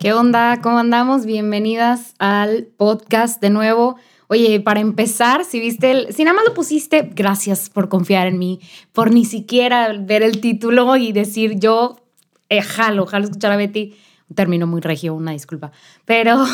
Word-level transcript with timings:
¿Qué 0.00 0.14
onda? 0.14 0.62
¿Cómo 0.62 0.78
andamos? 0.78 1.26
Bienvenidas 1.26 2.14
al 2.18 2.68
podcast 2.78 3.38
de 3.42 3.50
nuevo. 3.50 3.96
Oye, 4.28 4.58
para 4.58 4.80
empezar, 4.80 5.44
si 5.44 5.60
viste 5.60 5.90
el, 5.90 6.14
si 6.14 6.24
nada 6.24 6.36
más 6.36 6.46
lo 6.48 6.54
pusiste, 6.54 7.10
gracias 7.14 7.68
por 7.68 7.90
confiar 7.90 8.26
en 8.26 8.38
mí, 8.38 8.60
por 8.94 9.12
ni 9.12 9.26
siquiera 9.26 9.92
ver 10.00 10.22
el 10.22 10.40
título 10.40 10.96
y 10.96 11.12
decir 11.12 11.58
yo 11.58 12.00
eh, 12.48 12.62
jalo, 12.62 13.04
jalo 13.04 13.26
escuchar 13.26 13.52
a 13.52 13.56
Betty. 13.58 13.94
Un 14.30 14.36
término 14.36 14.66
muy 14.66 14.80
regio, 14.80 15.12
una 15.14 15.32
disculpa. 15.32 15.70
Pero 16.06 16.46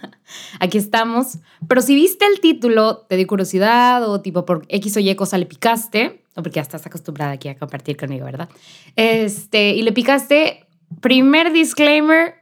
aquí 0.58 0.78
estamos. 0.78 1.38
Pero 1.68 1.82
si 1.82 1.94
viste 1.94 2.26
el 2.26 2.40
título, 2.40 3.06
te 3.08 3.14
di 3.14 3.26
curiosidad 3.26 4.10
o 4.10 4.22
tipo 4.22 4.44
por 4.44 4.66
X 4.68 4.96
o 4.96 4.98
Y 4.98 5.14
cosa 5.14 5.38
le 5.38 5.46
picaste, 5.46 6.24
o 6.34 6.42
porque 6.42 6.56
ya 6.56 6.62
estás 6.62 6.84
acostumbrada 6.84 7.30
aquí 7.30 7.48
a 7.48 7.56
compartir 7.56 7.96
conmigo, 7.96 8.24
¿verdad? 8.24 8.48
Este, 8.96 9.70
y 9.70 9.82
le 9.82 9.92
picaste, 9.92 10.66
primer 11.00 11.52
disclaimer, 11.52 12.37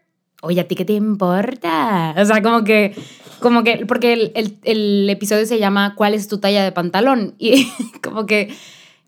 oye, 0.47 0.61
¿a 0.61 0.69
ti 0.69 0.75
qué 0.75 0.84
te 0.84 0.94
importa? 0.94 2.14
O 2.16 2.25
sea, 2.25 2.42
como 2.42 2.64
que, 2.64 2.94
como 3.41 3.64
que, 3.64 3.84
porque 3.86 4.12
el, 4.12 4.58
el, 4.64 5.11
episodio 5.11 5.47
se 5.47 5.58
llama 5.58 5.94
¿Cuál 5.94 6.14
es 6.14 6.28
tu 6.28 6.39
talla 6.39 6.64
de 6.64 6.72
pantalón? 6.72 7.34
Y 7.39 7.69
como 8.02 8.27
que, 8.27 8.55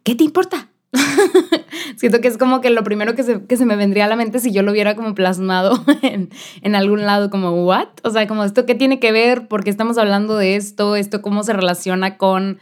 ¿qué 0.02 0.14
te 0.14 0.24
importa? 0.24 0.68
Siento 1.96 2.20
que 2.20 2.28
es 2.28 2.38
como 2.38 2.60
que 2.60 2.70
lo 2.70 2.82
primero 2.82 3.14
que 3.14 3.22
se, 3.22 3.44
que 3.44 3.56
se 3.56 3.66
me 3.66 3.76
vendría 3.76 4.06
a 4.06 4.08
la 4.08 4.16
mente 4.16 4.40
si 4.40 4.52
yo 4.52 4.62
lo 4.62 4.72
hubiera 4.72 4.94
como 4.94 5.14
plasmado 5.14 5.84
en, 6.02 6.30
en 6.62 6.74
algún 6.74 7.04
lado, 7.06 7.30
como, 7.30 7.64
¿what? 7.64 7.88
O 8.04 8.10
sea, 8.10 8.26
como, 8.26 8.44
¿esto 8.44 8.66
qué 8.66 8.74
tiene 8.74 9.00
que 9.00 9.12
ver? 9.12 9.48
¿Por 9.48 9.64
qué 9.64 9.70
estamos 9.70 9.98
hablando 9.98 10.36
de 10.36 10.56
esto? 10.56 10.96
¿Esto 10.96 11.22
cómo 11.22 11.42
se 11.42 11.52
relaciona 11.52 12.16
con 12.16 12.58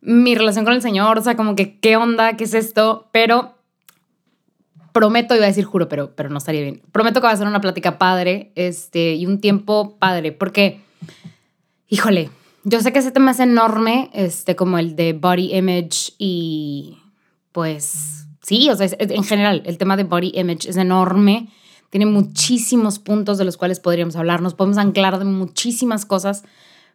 mi 0.00 0.34
relación 0.34 0.64
con 0.64 0.74
el 0.74 0.82
Señor? 0.82 1.18
O 1.18 1.22
sea, 1.22 1.36
como 1.36 1.56
que, 1.56 1.78
¿qué 1.78 1.96
onda? 1.96 2.36
¿Qué 2.36 2.44
es 2.44 2.54
esto? 2.54 3.08
Pero 3.12 3.54
prometo, 4.94 5.34
iba 5.34 5.44
a 5.44 5.48
decir 5.48 5.64
juro, 5.64 5.88
pero, 5.88 6.14
pero 6.14 6.30
no 6.30 6.38
estaría 6.38 6.62
bien. 6.62 6.80
Prometo 6.92 7.20
que 7.20 7.26
va 7.26 7.32
a 7.32 7.36
ser 7.36 7.48
una 7.48 7.60
plática 7.60 7.98
padre 7.98 8.52
este, 8.54 9.14
y 9.16 9.26
un 9.26 9.40
tiempo 9.40 9.96
padre, 9.98 10.30
porque, 10.30 10.80
híjole, 11.88 12.30
yo 12.62 12.80
sé 12.80 12.92
que 12.92 13.00
ese 13.00 13.10
tema 13.10 13.32
es 13.32 13.40
enorme, 13.40 14.08
este, 14.14 14.54
como 14.54 14.78
el 14.78 14.94
de 14.94 15.12
body 15.12 15.52
image 15.52 16.14
y 16.16 16.96
pues 17.50 18.26
sí, 18.40 18.70
o 18.70 18.76
sea, 18.76 18.88
en 18.98 19.24
general, 19.24 19.62
el 19.66 19.78
tema 19.78 19.96
de 19.96 20.04
body 20.04 20.30
image 20.36 20.70
es 20.70 20.76
enorme, 20.76 21.48
tiene 21.90 22.06
muchísimos 22.06 23.00
puntos 23.00 23.36
de 23.36 23.44
los 23.44 23.56
cuales 23.56 23.80
podríamos 23.80 24.14
hablar, 24.14 24.42
nos 24.42 24.54
podemos 24.54 24.78
anclar 24.78 25.18
de 25.18 25.24
muchísimas 25.24 26.06
cosas, 26.06 26.44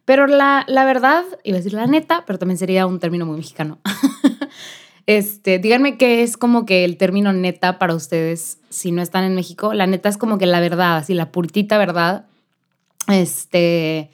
pero 0.06 0.26
la, 0.26 0.64
la 0.68 0.86
verdad, 0.86 1.24
iba 1.44 1.56
a 1.56 1.60
decir 1.60 1.74
la 1.74 1.86
neta, 1.86 2.24
pero 2.26 2.38
también 2.38 2.56
sería 2.56 2.86
un 2.86 2.98
término 2.98 3.26
muy 3.26 3.36
mexicano. 3.36 3.78
Este, 5.06 5.58
díganme 5.58 5.96
qué 5.96 6.22
es 6.22 6.36
como 6.36 6.66
que 6.66 6.84
el 6.84 6.96
término 6.96 7.32
neta 7.32 7.78
para 7.78 7.94
ustedes 7.94 8.58
si 8.68 8.92
no 8.92 9.02
están 9.02 9.24
en 9.24 9.34
México. 9.34 9.74
La 9.74 9.86
neta 9.86 10.08
es 10.08 10.16
como 10.16 10.38
que 10.38 10.46
la 10.46 10.60
verdad, 10.60 10.96
así 10.96 11.14
la 11.14 11.32
puritita 11.32 11.78
verdad. 11.78 12.26
Este, 13.08 14.10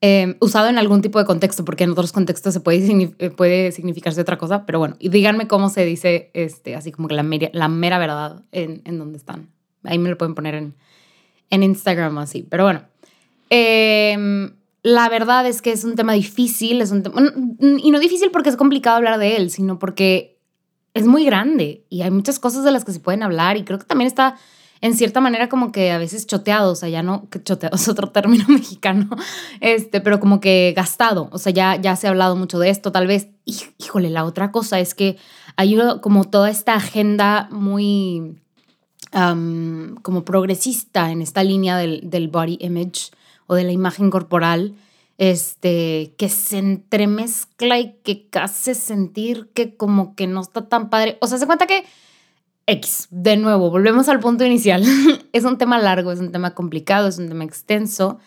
em, 0.00 0.36
usado 0.40 0.68
en 0.68 0.78
algún 0.78 1.00
tipo 1.00 1.18
de 1.18 1.24
contexto, 1.24 1.64
porque 1.64 1.84
en 1.84 1.90
otros 1.90 2.12
contextos 2.12 2.52
se 2.52 2.60
puede, 2.60 3.14
eh, 3.18 3.30
puede 3.30 3.72
significarse 3.72 4.20
otra 4.20 4.36
cosa, 4.36 4.66
pero 4.66 4.78
bueno, 4.78 4.96
y 4.98 5.08
díganme 5.08 5.46
cómo 5.46 5.68
se 5.70 5.84
dice, 5.84 6.30
este, 6.34 6.74
así 6.74 6.92
como 6.92 7.08
que 7.08 7.14
la, 7.14 7.24
la 7.52 7.68
mera 7.68 7.98
verdad 7.98 8.42
en, 8.52 8.82
en 8.84 8.98
donde 8.98 9.18
están. 9.18 9.48
Ahí 9.84 9.98
me 9.98 10.10
lo 10.10 10.18
pueden 10.18 10.34
poner 10.34 10.54
en, 10.54 10.74
en 11.48 11.62
Instagram 11.62 12.18
así, 12.18 12.46
pero 12.48 12.64
bueno. 12.64 12.82
Eh, 13.48 14.50
la 14.82 15.08
verdad 15.08 15.46
es 15.46 15.62
que 15.62 15.72
es 15.72 15.84
un 15.84 15.94
tema 15.94 16.14
difícil, 16.14 16.80
es 16.80 16.90
un 16.90 17.56
y 17.60 17.90
no 17.90 17.98
difícil 17.98 18.30
porque 18.30 18.48
es 18.48 18.56
complicado 18.56 18.96
hablar 18.96 19.18
de 19.18 19.36
él, 19.36 19.50
sino 19.50 19.78
porque 19.78 20.38
es 20.94 21.06
muy 21.06 21.24
grande 21.24 21.84
y 21.88 22.02
hay 22.02 22.10
muchas 22.10 22.38
cosas 22.38 22.64
de 22.64 22.72
las 22.72 22.84
que 22.84 22.92
se 22.92 23.00
pueden 23.00 23.22
hablar 23.22 23.56
y 23.56 23.64
creo 23.64 23.78
que 23.78 23.86
también 23.86 24.08
está 24.08 24.36
en 24.80 24.96
cierta 24.96 25.20
manera 25.20 25.48
como 25.48 25.72
que 25.72 25.90
a 25.90 25.98
veces 25.98 26.26
choteado, 26.26 26.72
o 26.72 26.74
sea, 26.74 26.88
ya 26.88 27.02
no, 27.02 27.28
choteado 27.44 27.76
es 27.76 27.88
otro 27.88 28.08
término 28.08 28.44
mexicano, 28.48 29.08
este, 29.60 30.00
pero 30.00 30.20
como 30.20 30.40
que 30.40 30.72
gastado, 30.74 31.28
o 31.32 31.38
sea, 31.38 31.52
ya, 31.52 31.76
ya 31.76 31.96
se 31.96 32.06
ha 32.06 32.10
hablado 32.10 32.36
mucho 32.36 32.58
de 32.58 32.70
esto, 32.70 32.92
tal 32.92 33.06
vez, 33.06 33.28
híjole, 33.44 34.10
la 34.10 34.24
otra 34.24 34.50
cosa 34.50 34.80
es 34.80 34.94
que 34.94 35.18
hay 35.56 35.76
como 36.00 36.24
toda 36.24 36.50
esta 36.50 36.74
agenda 36.74 37.48
muy 37.50 38.36
como 39.12 40.24
progresista 40.24 41.10
en 41.10 41.20
esta 41.20 41.42
línea 41.42 41.76
del, 41.76 42.08
del 42.08 42.28
body 42.28 42.58
image, 42.60 43.10
o 43.50 43.56
de 43.56 43.64
la 43.64 43.72
imagen 43.72 44.10
corporal, 44.10 44.76
este, 45.18 46.14
que 46.16 46.28
se 46.28 46.58
entremezcla 46.58 47.80
y 47.80 47.96
que 48.04 48.28
hace 48.34 48.76
sentir 48.76 49.50
que 49.54 49.76
como 49.76 50.14
que 50.14 50.28
no 50.28 50.40
está 50.40 50.68
tan 50.68 50.88
padre. 50.88 51.18
O 51.20 51.26
sea, 51.26 51.36
se 51.36 51.46
cuenta 51.46 51.66
que 51.66 51.84
X, 52.66 53.08
de 53.10 53.36
nuevo, 53.36 53.68
volvemos 53.68 54.08
al 54.08 54.20
punto 54.20 54.44
inicial. 54.44 54.84
es 55.32 55.42
un 55.42 55.58
tema 55.58 55.80
largo, 55.80 56.12
es 56.12 56.20
un 56.20 56.30
tema 56.30 56.54
complicado, 56.54 57.08
es 57.08 57.18
un 57.18 57.28
tema 57.28 57.42
extenso, 57.42 58.20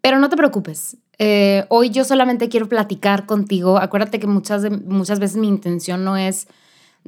pero 0.00 0.20
no 0.20 0.28
te 0.28 0.36
preocupes. 0.36 0.96
Eh, 1.18 1.64
hoy 1.70 1.90
yo 1.90 2.04
solamente 2.04 2.48
quiero 2.48 2.68
platicar 2.68 3.26
contigo. 3.26 3.78
Acuérdate 3.78 4.20
que 4.20 4.28
muchas, 4.28 4.62
muchas 4.84 5.18
veces 5.18 5.38
mi 5.38 5.48
intención 5.48 6.04
no 6.04 6.16
es 6.16 6.46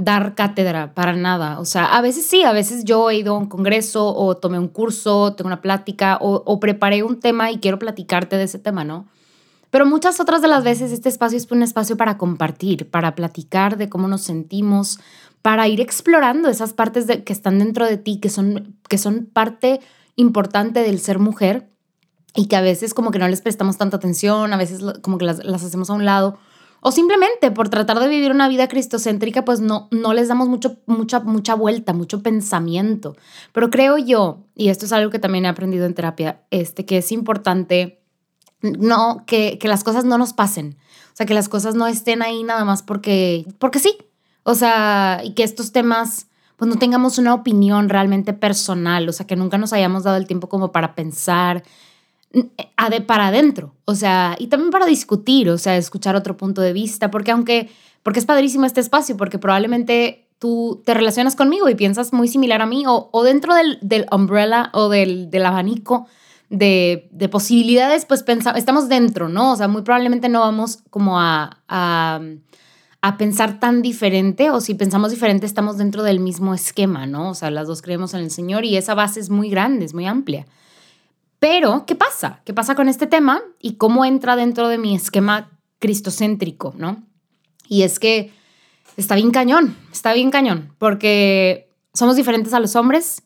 dar 0.01 0.35
cátedra 0.35 0.95
para 0.95 1.15
nada. 1.15 1.61
O 1.61 1.65
sea, 1.65 1.97
a 1.97 2.01
veces 2.01 2.27
sí, 2.27 2.43
a 2.43 2.53
veces 2.53 2.85
yo 2.85 3.11
he 3.11 3.17
ido 3.17 3.35
a 3.35 3.39
un 3.39 3.47
congreso 3.47 4.15
o 4.15 4.37
tomé 4.37 4.59
un 4.59 4.69
curso, 4.69 5.35
tengo 5.35 5.49
una 5.49 5.61
plática 5.61 6.19
o, 6.21 6.61
preparé 6.61 7.03
un 7.03 7.21
tema 7.21 7.51
y 7.51 7.59
quiero 7.59 7.79
platicarte 7.79 8.37
de 8.37 8.45
ese 8.45 8.59
tema, 8.59 8.85
¿no? 8.85 9.07
Pero 9.71 9.87
muchas 9.87 10.19
otras 10.19 10.43
de 10.43 10.49
las 10.49 10.65
veces 10.65 10.91
este 10.91 11.09
espacio 11.09 11.39
es 11.39 11.51
un 11.51 11.63
espacio 11.63 11.97
para 11.97 12.19
compartir, 12.19 12.91
para 12.91 13.15
platicar 13.15 13.77
de 13.77 13.89
cómo 13.89 14.09
nos 14.09 14.23
sentimos, 14.23 14.99
para 15.43 15.69
ir 15.69 15.81
explorando 15.81 16.49
esas 16.49 16.73
partes 16.73 17.07
de, 17.07 17.23
que 17.23 17.33
están 17.33 17.59
dentro 17.59 17.87
de 17.87 17.97
ti, 17.97 18.19
que 18.19 18.31
son, 18.31 18.77
que 18.89 18.99
son 18.99 19.27
parte 19.33 19.81
importante 20.17 20.83
del 20.83 20.99
ser 20.99 21.19
mujer 21.19 21.69
y 22.35 22.47
que 22.47 22.57
a 22.57 22.61
veces 22.61 22.95
como 22.95 23.11
que 23.11 23.19
no 23.19 23.29
les 23.29 23.43
prestamos 23.43 23.79
tanta 23.79 23.97
atención, 23.97 24.53
a 24.53 24.57
veces 24.57 24.81
como 25.03 25.19
que 25.19 25.25
las, 25.25 25.45
las 25.45 25.63
hacemos 25.63 25.89
a 25.89 25.95
un 25.95 26.05
lado 26.05 26.39
o 26.81 26.93
simplemente 26.93 27.51
por 27.51 27.69
tratar 27.69 28.01
de 28.01 28.09
vivir 28.09 28.31
una 28.31 28.49
vida 28.49 28.69
cristocéntrica, 28.69 29.45
pues 29.45 29.61
no, 29.61 29.89
no 29.91 30.15
les 30.15 30.29
damos 30.29 30.49
mucho, 30.49 30.79
mucha, 30.87 31.21
mucha 31.21 31.55
vuelta, 31.55 31.93
mucho 31.93 32.23
pensamiento. 32.23 33.17
Pero 33.53 33.71
creo 33.71 33.99
yo, 33.99 34.45
y 34.55 34.69
esto 34.69 34.87
es 34.87 34.93
algo 34.93 35.11
que 35.11 35.19
también 35.19 35.45
he 35.45 35.49
aprendido 35.49 35.87
en 35.87 35.95
terapia, 35.95 36.43
este, 36.51 36.87
que 36.87 36.99
es 36.99 37.13
importante 37.13 38.03
no, 38.63 39.25
que, 39.27 39.59
que 39.59 39.69
las 39.69 39.85
cosas 39.85 40.05
no 40.05 40.19
nos 40.19 40.33
pasen. 40.33 40.77
O 41.13 41.17
sea, 41.17 41.27
que 41.27 41.35
las 41.35 41.49
cosas 41.49 41.75
no 41.75 41.87
estén 41.87 42.23
ahí 42.23 42.43
nada 42.43 42.65
más 42.65 42.83
porque, 42.83 43.47
porque 43.59 43.79
sí. 43.79 43.97
O 44.43 44.55
sea, 44.55 45.21
y 45.23 45.35
que 45.35 45.43
estos 45.43 45.73
temas 45.73 46.27
pues 46.61 46.69
no 46.69 46.77
tengamos 46.77 47.17
una 47.17 47.33
opinión 47.33 47.89
realmente 47.89 48.35
personal, 48.35 49.09
o 49.09 49.13
sea, 49.13 49.27
que 49.27 49.35
nunca 49.35 49.57
nos 49.57 49.73
hayamos 49.73 50.03
dado 50.03 50.19
el 50.19 50.27
tiempo 50.27 50.51
como 50.51 50.73
para 50.73 50.95
pensar, 50.95 51.63
para 53.07 53.29
adentro, 53.29 53.75
o 53.85 53.95
sea, 53.95 54.37
y 54.39 54.47
también 54.47 54.71
para 54.71 54.87
discutir, 54.87 55.51
o 55.51 55.59
sea, 55.59 55.77
escuchar 55.77 56.15
otro 56.15 56.37
punto 56.37 56.61
de 56.63 56.73
vista, 56.73 57.11
porque 57.11 57.33
aunque, 57.33 57.69
porque 58.03 58.21
es 58.21 58.27
padrísimo 58.27 58.67
este 58.67 58.81
espacio, 58.81 59.17
porque 59.17 59.39
probablemente 59.39 60.29
tú 60.39 60.81
te 60.85 60.95
relacionas 60.95 61.37
conmigo 61.37 61.69
y 61.69 61.75
piensas 61.75 62.13
muy 62.13 62.29
similar 62.29 62.63
a 62.63 62.67
mí, 62.67 62.85
o, 62.87 63.23
dentro 63.25 63.55
del, 63.55 63.79
del, 63.83 64.07
umbrella 64.11 64.71
o 64.73 64.89
del, 64.89 65.31
del 65.31 65.45
abanico 65.45 66.07
de, 66.49 67.09
de, 67.13 67.29
posibilidades, 67.29 68.07
pues 68.07 68.23
pensamos, 68.23 68.59
estamos 68.59 68.89
dentro, 68.89 69.29
¿no? 69.29 69.53
O 69.53 69.57
sea, 69.57 69.69
muy 69.69 69.83
probablemente 69.83 70.29
no 70.29 70.41
vamos 70.41 70.79
como 70.89 71.21
a, 71.21 71.59
a, 71.69 72.21
a 73.03 73.19
pensar 73.19 73.61
tan 73.61 73.83
diferente, 73.83 74.51
o 74.51 74.61
si 74.61 74.75
pensamos 74.75 75.11
diferente, 75.11 75.47
estamos 75.47 75.79
dentro 75.79 76.03
del 76.03 76.21
mismo 76.21 76.55
esquema, 76.55 77.07
¿no? 77.07 77.31
O 77.31 77.35
sea, 77.35 77.51
las 77.51 77.67
dos 77.67 77.83
creemos 77.83 78.15
en 78.15 78.21
el 78.21 78.31
Señor 78.31 78.65
y 78.65 78.77
esa 78.77 78.95
base 78.95 79.21
es 79.21 79.31
muy 79.31 79.51
grande, 79.51 79.85
es 79.85 79.95
muy 79.95 80.07
amplia. 80.07 80.47
Pero, 81.41 81.85
¿qué 81.87 81.97
pasa? 81.97 82.41
¿Qué 82.45 82.55
pasa 82.55 82.77
con 82.77 82.89
este 82.89 83.07
tema 83.09 83.43
y 83.59 83.75
cómo 83.75 84.05
entra 84.05 84.37
dentro 84.37 84.69
de 84.69 84.79
mi 84.79 84.95
esquema 84.95 85.51
cristocéntrico, 85.81 86.75
no? 86.77 87.03
Y 87.67 87.83
es 87.83 87.99
que 87.99 88.33
está 88.97 89.17
bien 89.17 89.33
cañón, 89.33 89.77
está 89.91 90.13
bien 90.13 90.31
cañón, 90.31 90.75
porque 90.79 91.73
somos 91.95 92.15
diferentes 92.15 92.55
a 92.55 92.61
los 92.61 92.77
hombres 92.77 93.23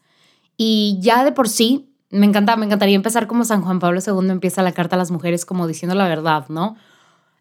y 0.57 0.99
ya 1.03 1.25
de 1.25 1.33
por 1.33 1.49
sí 1.49 1.91
me 2.11 2.27
encanta, 2.27 2.57
me 2.57 2.65
encantaría 2.65 2.95
empezar 2.95 3.27
como 3.27 3.45
San 3.45 3.63
Juan 3.63 3.81
Pablo 3.81 4.01
II 4.01 4.31
empieza 4.31 4.63
la 4.63 4.73
carta 4.73 4.95
a 4.95 4.99
las 4.99 5.11
mujeres 5.11 5.45
como 5.45 5.67
diciendo 5.67 5.95
la 5.95 6.09
verdad, 6.09 6.49
¿no? 6.49 6.77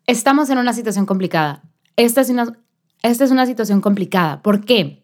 Estamos 0.08 0.50
en 0.50 0.58
una 0.58 0.74
situación 0.74 1.06
complicada. 1.06 1.62
Esta 1.96 2.22
es 2.22 2.30
una, 2.30 2.58
esta 3.04 3.24
es 3.24 3.32
una 3.32 3.46
situación 3.46 3.80
complicada. 3.80 4.42
¿Por 4.42 4.66
qué? 4.66 5.04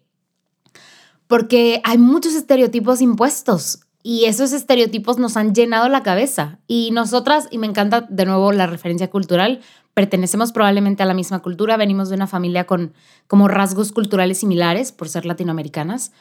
porque 1.30 1.80
hay 1.84 2.00
muchos 2.00 2.34
estereotipos 2.34 3.02
impuestos 3.02 3.82
y 4.10 4.26
esos 4.26 4.54
estereotipos 4.54 5.20
nos 5.20 5.38
han 5.38 5.54
llenado 5.54 5.88
la 5.88 6.02
cabeza. 6.02 6.58
Y 6.66 6.90
nosotras, 6.90 7.48
y 7.52 7.60
me 7.60 7.68
encanta 7.68 8.08
de 8.10 8.26
nuevo 8.26 8.52
la 8.52 8.66
referencia 8.66 9.12
cultural, 9.12 9.62
pertenecemos 9.94 10.52
probablemente 10.52 11.04
a 11.04 11.06
la 11.06 11.14
misma 11.14 11.44
cultura, 11.44 11.78
venimos 11.78 12.10
de 12.10 12.16
una 12.16 12.26
familia 12.26 12.66
con 12.66 12.94
como 13.28 13.48
rasgos 13.48 13.92
culturales 13.92 14.40
similares 14.40 14.92
por 14.92 15.10
ser 15.10 15.28
latinoamericanas. 15.28 16.12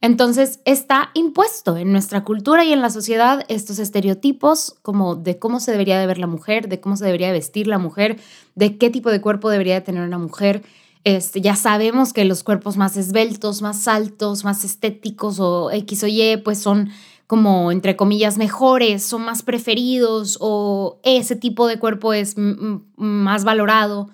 Entonces 0.00 0.60
está 0.64 1.10
impuesto 1.12 1.76
en 1.76 1.92
nuestra 1.92 2.24
cultura 2.24 2.64
y 2.64 2.72
en 2.72 2.80
la 2.80 2.88
sociedad 2.88 3.44
estos 3.48 3.78
estereotipos 3.78 4.76
como 4.80 5.14
de 5.14 5.38
cómo 5.38 5.60
se 5.60 5.70
debería 5.70 6.00
de 6.00 6.06
ver 6.06 6.16
la 6.16 6.26
mujer, 6.26 6.70
de 6.70 6.80
cómo 6.80 6.96
se 6.96 7.04
debería 7.04 7.26
de 7.26 7.34
vestir 7.34 7.66
la 7.66 7.76
mujer, 7.76 8.16
de 8.54 8.78
qué 8.78 8.88
tipo 8.88 9.10
de 9.10 9.20
cuerpo 9.20 9.50
debería 9.50 9.74
de 9.74 9.82
tener 9.82 10.02
una 10.02 10.18
mujer. 10.18 10.62
Este, 11.04 11.42
ya 11.42 11.56
sabemos 11.56 12.14
que 12.14 12.24
los 12.24 12.42
cuerpos 12.42 12.78
más 12.78 12.96
esbeltos, 12.96 13.60
más 13.60 13.86
altos, 13.86 14.44
más 14.44 14.64
estéticos 14.64 15.38
o 15.40 15.70
X 15.70 16.04
o 16.04 16.06
Y, 16.06 16.38
pues 16.38 16.58
son 16.58 16.88
como, 17.26 17.72
entre 17.72 17.96
comillas, 17.96 18.38
mejores, 18.38 19.02
son 19.02 19.22
más 19.22 19.42
preferidos 19.42 20.38
o 20.40 21.00
ese 21.02 21.36
tipo 21.36 21.66
de 21.66 21.78
cuerpo 21.78 22.12
es 22.12 22.36
más 22.36 23.44
valorado 23.44 24.10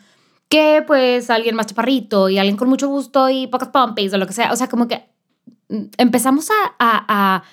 que 0.51 0.83
pues 0.85 1.31
alguien 1.31 1.55
más 1.55 1.67
chaparrito 1.67 2.29
y 2.29 2.39
alguien 2.39 2.57
con 2.57 2.69
mucho 2.69 2.89
gusto 2.89 3.31
y 3.31 3.47
pocas 3.47 3.69
pompis 3.69 4.13
o 4.13 4.19
lo 4.19 4.27
que 4.27 4.33
sea. 4.33 4.53
O 4.53 4.57
sea, 4.57 4.69
como 4.69 4.89
que 4.89 5.09
empezamos 5.97 6.49
a, 6.51 7.45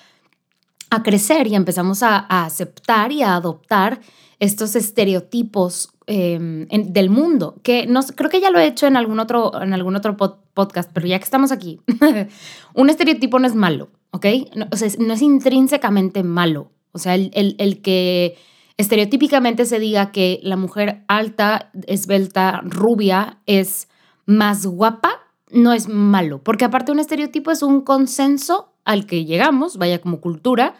a, 0.90 1.02
crecer 1.04 1.46
y 1.46 1.54
empezamos 1.54 2.02
a, 2.02 2.18
aceptar 2.44 3.12
y 3.12 3.22
a 3.22 3.36
adoptar 3.36 4.00
estos 4.40 4.74
estereotipos 4.74 5.90
em, 6.06 6.66
del 6.68 7.08
mundo, 7.08 7.60
que 7.62 7.86
no, 7.86 8.00
creo 8.02 8.30
que 8.30 8.40
ya 8.40 8.50
lo 8.50 8.58
he 8.58 8.66
hecho 8.66 8.86
en 8.86 8.96
algún 8.96 9.20
otro, 9.20 9.62
en 9.62 9.72
algún 9.72 9.94
otro 9.94 10.16
podcast, 10.16 10.90
pero 10.92 11.06
ya 11.06 11.18
que 11.18 11.24
estamos 11.24 11.52
aquí, 11.52 11.80
un 12.74 12.90
estereotipo 12.90 13.38
no 13.38 13.46
es 13.46 13.54
malo, 13.54 13.90
¿ok? 14.10 14.26
No, 14.54 14.66
o 14.70 14.76
sea, 14.76 14.88
no 14.98 15.14
es 15.14 15.22
intrínsecamente 15.22 16.22
malo. 16.22 16.70
O 16.92 16.98
sea, 16.98 17.14
el, 17.14 17.30
el, 17.34 17.56
el 17.58 17.82
que 17.82 18.36
estereotípicamente 18.76 19.66
se 19.66 19.78
diga 19.78 20.12
que 20.12 20.40
la 20.42 20.56
mujer 20.56 21.04
alta, 21.08 21.70
esbelta, 21.86 22.60
rubia 22.64 23.38
es 23.46 23.88
más 24.24 24.66
guapa, 24.66 25.10
no 25.50 25.72
es 25.72 25.88
malo, 25.88 26.42
porque 26.42 26.64
aparte 26.64 26.92
un 26.92 27.00
estereotipo 27.00 27.50
es 27.50 27.62
un 27.62 27.80
consenso 27.80 28.72
al 28.84 29.06
que 29.06 29.24
llegamos, 29.24 29.76
vaya 29.76 30.00
como 30.00 30.20
cultura, 30.20 30.74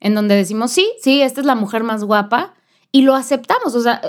en 0.00 0.14
donde 0.14 0.36
decimos, 0.36 0.72
sí, 0.72 0.92
sí, 1.00 1.22
esta 1.22 1.40
es 1.40 1.46
la 1.46 1.54
mujer 1.54 1.82
más 1.82 2.04
guapa 2.04 2.54
y 2.92 3.02
lo 3.02 3.14
aceptamos. 3.14 3.74
O 3.74 3.80
sea, 3.80 4.00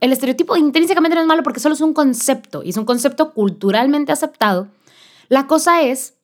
el 0.00 0.12
estereotipo 0.12 0.56
intrínsecamente 0.56 1.14
no 1.14 1.20
es 1.20 1.26
malo 1.26 1.42
porque 1.42 1.60
solo 1.60 1.74
es 1.74 1.80
un 1.80 1.92
concepto 1.92 2.62
y 2.62 2.70
es 2.70 2.76
un 2.76 2.84
concepto 2.84 3.32
culturalmente 3.32 4.12
aceptado. 4.12 4.68
La 5.28 5.46
cosa 5.46 5.82
es 5.82 6.15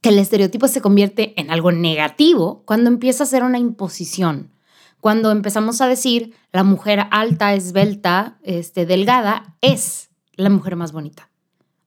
que 0.00 0.10
el 0.10 0.18
estereotipo 0.18 0.68
se 0.68 0.80
convierte 0.80 1.38
en 1.40 1.50
algo 1.50 1.72
negativo 1.72 2.62
cuando 2.64 2.88
empieza 2.88 3.24
a 3.24 3.26
ser 3.26 3.42
una 3.42 3.58
imposición. 3.58 4.52
Cuando 5.00 5.30
empezamos 5.30 5.80
a 5.80 5.88
decir 5.88 6.34
la 6.52 6.64
mujer 6.64 7.06
alta, 7.10 7.54
esbelta, 7.54 8.38
este, 8.42 8.86
delgada 8.86 9.56
es 9.60 10.10
la 10.34 10.50
mujer 10.50 10.76
más 10.76 10.92
bonita. 10.92 11.30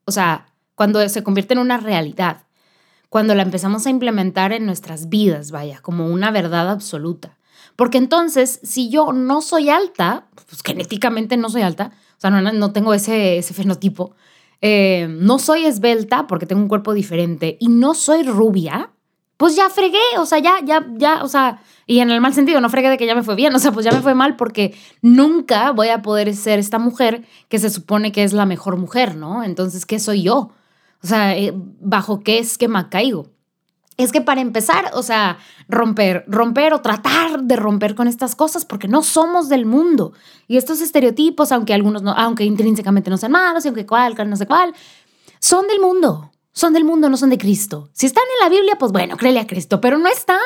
O 0.04 0.12
sea, 0.12 0.46
cuando 0.74 1.06
se 1.08 1.22
convierte 1.22 1.54
en 1.54 1.60
una 1.60 1.76
realidad, 1.76 2.44
cuando 3.08 3.34
la 3.34 3.42
empezamos 3.42 3.86
a 3.86 3.90
implementar 3.90 4.52
en 4.52 4.64
nuestras 4.64 5.08
vidas, 5.10 5.50
vaya, 5.50 5.80
como 5.82 6.08
una 6.08 6.30
verdad 6.30 6.70
absoluta. 6.70 7.38
Porque 7.76 7.98
entonces, 7.98 8.60
si 8.62 8.88
yo 8.88 9.12
no 9.12 9.42
soy 9.42 9.68
alta, 9.68 10.28
pues 10.48 10.62
genéticamente 10.62 11.36
no 11.36 11.50
soy 11.50 11.62
alta, 11.62 11.92
o 12.16 12.20
sea, 12.20 12.30
no, 12.30 12.40
no 12.40 12.72
tengo 12.72 12.94
ese, 12.94 13.38
ese 13.38 13.54
fenotipo, 13.54 14.14
eh, 14.62 15.08
no 15.10 15.40
soy 15.40 15.66
esbelta 15.66 16.28
porque 16.28 16.46
tengo 16.46 16.62
un 16.62 16.68
cuerpo 16.68 16.94
diferente 16.94 17.56
y 17.60 17.68
no 17.68 17.94
soy 17.94 18.22
rubia, 18.22 18.92
pues 19.36 19.56
ya 19.56 19.68
fregué, 19.68 19.98
o 20.18 20.24
sea, 20.24 20.38
ya, 20.38 20.60
ya, 20.64 20.86
ya, 20.94 21.24
o 21.24 21.28
sea, 21.28 21.60
y 21.84 21.98
en 21.98 22.12
el 22.12 22.20
mal 22.20 22.32
sentido, 22.32 22.60
no 22.60 22.70
fregué 22.70 22.88
de 22.88 22.96
que 22.96 23.06
ya 23.06 23.16
me 23.16 23.24
fue 23.24 23.34
bien, 23.34 23.52
o 23.56 23.58
sea, 23.58 23.72
pues 23.72 23.84
ya 23.84 23.90
me 23.90 24.00
fue 24.00 24.14
mal 24.14 24.36
porque 24.36 24.72
nunca 25.02 25.72
voy 25.72 25.88
a 25.88 26.00
poder 26.00 26.34
ser 26.36 26.60
esta 26.60 26.78
mujer 26.78 27.26
que 27.48 27.58
se 27.58 27.70
supone 27.70 28.12
que 28.12 28.22
es 28.22 28.32
la 28.32 28.46
mejor 28.46 28.76
mujer, 28.76 29.16
¿no? 29.16 29.42
Entonces, 29.42 29.84
¿qué 29.84 29.98
soy 29.98 30.22
yo? 30.22 30.52
O 31.02 31.06
sea, 31.06 31.36
eh, 31.36 31.52
¿bajo 31.80 32.20
qué 32.20 32.38
esquema 32.38 32.88
caigo? 32.88 33.31
Es 33.98 34.10
que 34.10 34.20
para 34.20 34.40
empezar, 34.40 34.90
o 34.94 35.02
sea, 35.02 35.38
romper, 35.68 36.24
romper 36.26 36.72
o 36.72 36.80
tratar 36.80 37.42
de 37.42 37.56
romper 37.56 37.94
con 37.94 38.08
estas 38.08 38.34
cosas 38.34 38.64
porque 38.64 38.88
no 38.88 39.02
somos 39.02 39.48
del 39.48 39.66
mundo. 39.66 40.12
Y 40.48 40.56
estos 40.56 40.80
estereotipos, 40.80 41.52
aunque 41.52 41.74
algunos 41.74 42.02
no, 42.02 42.12
aunque 42.12 42.44
intrínsecamente 42.44 43.10
no 43.10 43.18
sean 43.18 43.32
malos, 43.32 43.66
aunque 43.66 43.86
cual, 43.86 44.14
no 44.28 44.36
sé 44.36 44.46
cuál, 44.46 44.74
son 45.40 45.66
del 45.66 45.80
mundo 45.80 46.32
son 46.52 46.74
del 46.74 46.84
mundo, 46.84 47.08
no 47.08 47.16
son 47.16 47.30
de 47.30 47.38
Cristo. 47.38 47.88
Si 47.92 48.06
están 48.06 48.24
en 48.24 48.44
la 48.44 48.54
Biblia, 48.54 48.76
pues 48.78 48.92
bueno, 48.92 49.16
créele 49.16 49.40
a 49.40 49.46
Cristo, 49.46 49.80
pero 49.80 49.98
no 49.98 50.06
está, 50.06 50.38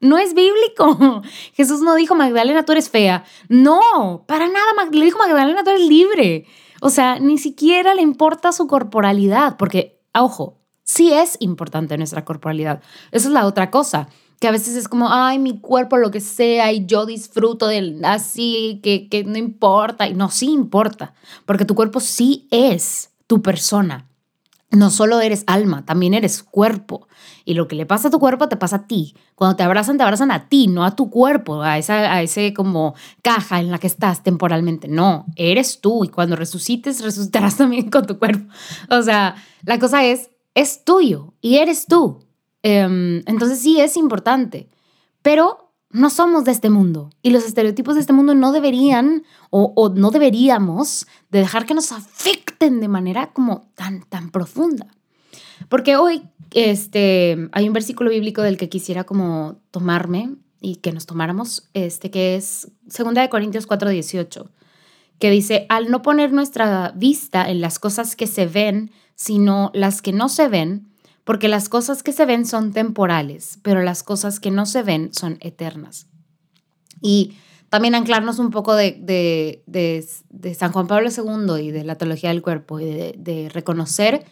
no 0.00 0.18
es 0.18 0.34
bíblico. 0.34 1.22
Jesús 1.54 1.80
no 1.80 1.94
dijo, 1.94 2.14
Magdalena, 2.14 2.64
tú 2.64 2.72
eres 2.72 2.90
fea. 2.90 3.24
No, 3.48 4.24
para 4.26 4.48
nada, 4.48 4.66
le 4.90 5.04
dijo, 5.04 5.18
Magdalena, 5.18 5.62
tú 5.62 5.70
eres 5.70 5.86
libre. 5.86 6.46
O 6.80 6.90
sea, 6.90 7.18
ni 7.20 7.38
siquiera 7.38 7.94
le 7.94 8.02
importa 8.02 8.52
su 8.52 8.66
corporalidad, 8.66 9.56
porque, 9.56 10.00
ojo, 10.12 10.58
sí 10.84 11.12
es 11.12 11.36
importante 11.40 11.98
nuestra 11.98 12.24
corporalidad. 12.24 12.80
Esa 13.10 13.28
es 13.28 13.34
la 13.34 13.46
otra 13.46 13.70
cosa, 13.70 14.08
que 14.40 14.48
a 14.48 14.52
veces 14.52 14.76
es 14.76 14.88
como, 14.88 15.08
ay, 15.10 15.38
mi 15.38 15.58
cuerpo, 15.60 15.96
lo 15.96 16.10
que 16.10 16.20
sea, 16.20 16.72
y 16.72 16.86
yo 16.86 17.06
disfruto 17.06 17.66
del 17.66 18.04
así, 18.04 18.80
que, 18.82 19.08
que 19.08 19.24
no 19.24 19.38
importa. 19.38 20.06
Y 20.06 20.14
no, 20.14 20.30
sí 20.30 20.50
importa, 20.50 21.14
porque 21.46 21.64
tu 21.64 21.74
cuerpo 21.74 22.00
sí 22.00 22.46
es 22.50 23.10
tu 23.26 23.42
persona 23.42 24.06
no 24.74 24.90
solo 24.90 25.20
eres 25.20 25.44
alma, 25.46 25.84
también 25.84 26.14
eres 26.14 26.42
cuerpo. 26.42 27.08
Y 27.44 27.54
lo 27.54 27.68
que 27.68 27.76
le 27.76 27.86
pasa 27.86 28.08
a 28.08 28.10
tu 28.10 28.18
cuerpo 28.18 28.48
te 28.48 28.56
pasa 28.56 28.76
a 28.76 28.86
ti. 28.86 29.14
Cuando 29.34 29.56
te 29.56 29.62
abrazan, 29.62 29.96
te 29.96 30.02
abrazan 30.02 30.30
a 30.30 30.48
ti, 30.48 30.66
no 30.66 30.84
a 30.84 30.96
tu 30.96 31.10
cuerpo, 31.10 31.62
a 31.62 31.78
esa 31.78 32.12
a 32.12 32.22
ese 32.22 32.54
como 32.54 32.94
caja 33.22 33.60
en 33.60 33.70
la 33.70 33.78
que 33.78 33.86
estás 33.86 34.22
temporalmente. 34.22 34.88
No, 34.88 35.26
eres 35.36 35.80
tú. 35.80 36.04
Y 36.04 36.08
cuando 36.08 36.36
resucites, 36.36 37.02
resucitarás 37.02 37.56
también 37.58 37.90
con 37.90 38.06
tu 38.06 38.18
cuerpo. 38.18 38.52
O 38.90 39.02
sea, 39.02 39.36
la 39.64 39.78
cosa 39.78 40.04
es, 40.04 40.30
es 40.54 40.84
tuyo 40.84 41.34
y 41.40 41.56
eres 41.56 41.86
tú. 41.86 42.24
Em, 42.62 43.22
entonces 43.26 43.60
sí 43.60 43.80
es 43.80 43.96
importante. 43.96 44.68
Pero 45.22 45.72
no 45.90 46.10
somos 46.10 46.44
de 46.44 46.52
este 46.52 46.70
mundo 46.70 47.10
y 47.22 47.30
los 47.30 47.44
estereotipos 47.44 47.94
de 47.94 48.00
este 48.00 48.12
mundo 48.12 48.34
no 48.34 48.50
deberían 48.50 49.22
o, 49.50 49.92
no 49.94 50.10
deberíamos 50.10 51.06
de 51.30 51.38
dejar 51.38 51.66
que 51.66 51.74
nos 51.74 51.92
afecten 51.92 52.80
de 52.80 52.88
manera 52.88 53.32
como 53.32 53.70
tan, 53.76 54.02
tan 54.08 54.30
profunda. 54.30 54.88
Porque 55.68 55.96
hoy 55.96 56.22
este, 56.50 57.48
hay 57.52 57.68
un 57.68 57.72
versículo 57.72 58.10
bíblico 58.10 58.42
del 58.42 58.56
que 58.56 58.68
quisiera 58.68 59.04
como 59.04 59.60
tomarme 59.70 60.34
y 60.60 60.76
que 60.76 60.92
nos 60.92 61.06
tomáramos, 61.06 61.68
este, 61.74 62.10
que 62.10 62.36
es 62.36 62.72
2 62.86 63.14
de 63.14 63.28
Corintios 63.28 63.68
4:18, 63.68 64.48
que 65.18 65.30
dice, 65.30 65.66
al 65.68 65.90
no 65.90 66.02
poner 66.02 66.32
nuestra 66.32 66.92
vista 66.94 67.48
en 67.50 67.60
las 67.60 67.78
cosas 67.78 68.16
que 68.16 68.26
se 68.26 68.46
ven, 68.46 68.90
sino 69.14 69.70
las 69.74 70.02
que 70.02 70.12
no 70.12 70.28
se 70.28 70.48
ven, 70.48 70.88
porque 71.24 71.48
las 71.48 71.68
cosas 71.68 72.02
que 72.02 72.12
se 72.12 72.26
ven 72.26 72.46
son 72.46 72.72
temporales, 72.72 73.58
pero 73.62 73.82
las 73.82 74.02
cosas 74.02 74.40
que 74.40 74.50
no 74.50 74.66
se 74.66 74.82
ven 74.82 75.12
son 75.12 75.38
eternas. 75.40 76.06
Y 77.00 77.36
también 77.70 77.94
anclarnos 77.94 78.38
un 78.38 78.50
poco 78.50 78.76
de, 78.76 79.00
de, 79.66 80.54
San 80.54 80.72
Juan 80.72 80.86
Pablo 80.86 81.08
II 81.10 81.60
y 81.60 81.70
de 81.70 81.84
la 81.84 81.96
teología 81.96 82.28
del 82.28 82.42
cuerpo 82.42 82.78
y 82.78 82.84
de, 82.84 83.50
reconocer, 83.52 84.24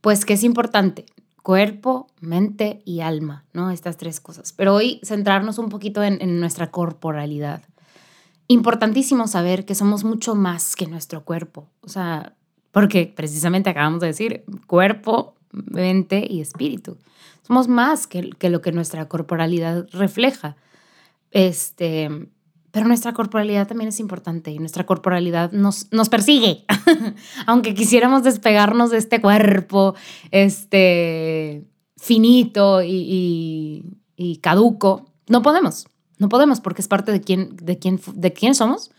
pues, 0.00 0.24
que 0.24 0.34
es 0.34 0.44
importante, 0.44 1.06
cuerpo, 1.42 2.08
mente 2.20 2.82
y 2.84 3.00
alma, 3.00 3.46
¿no? 3.52 3.70
Estas 3.70 3.96
tres 3.96 4.20
cosas. 4.20 4.52
Pero 4.52 4.74
hoy 4.74 5.00
centrarnos 5.04 5.58
un 5.58 5.68
poquito 5.68 6.02
en, 6.02 6.20
en 6.20 6.40
nuestra 6.40 6.70
corporalidad. 6.70 7.62
Importantísimo 8.46 9.26
saber 9.26 9.64
que 9.64 9.74
somos 9.74 10.04
mucho 10.04 10.34
más 10.34 10.76
que 10.76 10.86
nuestro 10.86 11.24
cuerpo, 11.24 11.68
o 11.80 11.88
sea, 11.88 12.34
porque 12.72 13.12
precisamente 13.14 13.70
acabamos 13.70 14.00
de 14.00 14.08
decir, 14.08 14.44
cuerpo, 14.66 15.34
mente 15.50 16.26
y 16.28 16.40
espíritu. 16.40 16.98
Somos 17.46 17.68
más 17.68 18.06
que, 18.06 18.30
que 18.30 18.50
lo 18.50 18.60
que 18.60 18.72
nuestra 18.72 19.08
corporalidad 19.08 19.86
refleja. 19.92 20.56
Este, 21.30 22.08
pero 22.74 22.88
nuestra 22.88 23.12
corporalidad 23.12 23.68
también 23.68 23.88
es 23.88 24.00
importante 24.00 24.50
y 24.50 24.58
nuestra 24.58 24.84
corporalidad 24.84 25.52
nos, 25.52 25.86
nos 25.92 26.08
persigue. 26.08 26.64
Aunque 27.46 27.72
quisiéramos 27.72 28.24
despegarnos 28.24 28.90
de 28.90 28.98
este 28.98 29.20
cuerpo 29.20 29.94
este, 30.32 31.68
finito 31.96 32.82
y, 32.82 33.84
y, 34.16 34.36
caduco, 34.38 35.06
no 35.28 35.40
podemos. 35.40 35.86
No 36.18 36.28
podemos 36.28 36.60
porque 36.60 36.82
es 36.82 36.88
parte 36.88 37.12
de 37.12 37.20
quién, 37.20 37.56
de 37.56 37.78
quién, 37.78 38.00
de 38.14 38.32
quién 38.32 38.54
somos. 38.54 38.90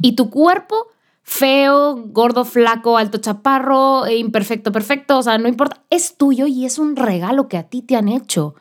Y 0.00 0.12
tu 0.16 0.30
cuerpo 0.30 0.88
feo, 1.22 1.96
gordo, 2.08 2.44
flaco, 2.44 2.96
alto, 2.96 3.18
chaparro, 3.18 4.06
e 4.06 4.16
imperfecto, 4.16 4.72
perfecto, 4.72 5.18
o 5.18 5.22
sea, 5.22 5.38
no 5.38 5.48
importa, 5.48 5.84
es 5.90 6.16
tuyo 6.16 6.46
y 6.46 6.64
es 6.66 6.78
un 6.78 6.96
regalo 6.96 7.48
que 7.48 7.56
a 7.56 7.64
ti 7.64 7.82
te 7.82 7.96
han 7.96 8.08
hecho. 8.08 8.54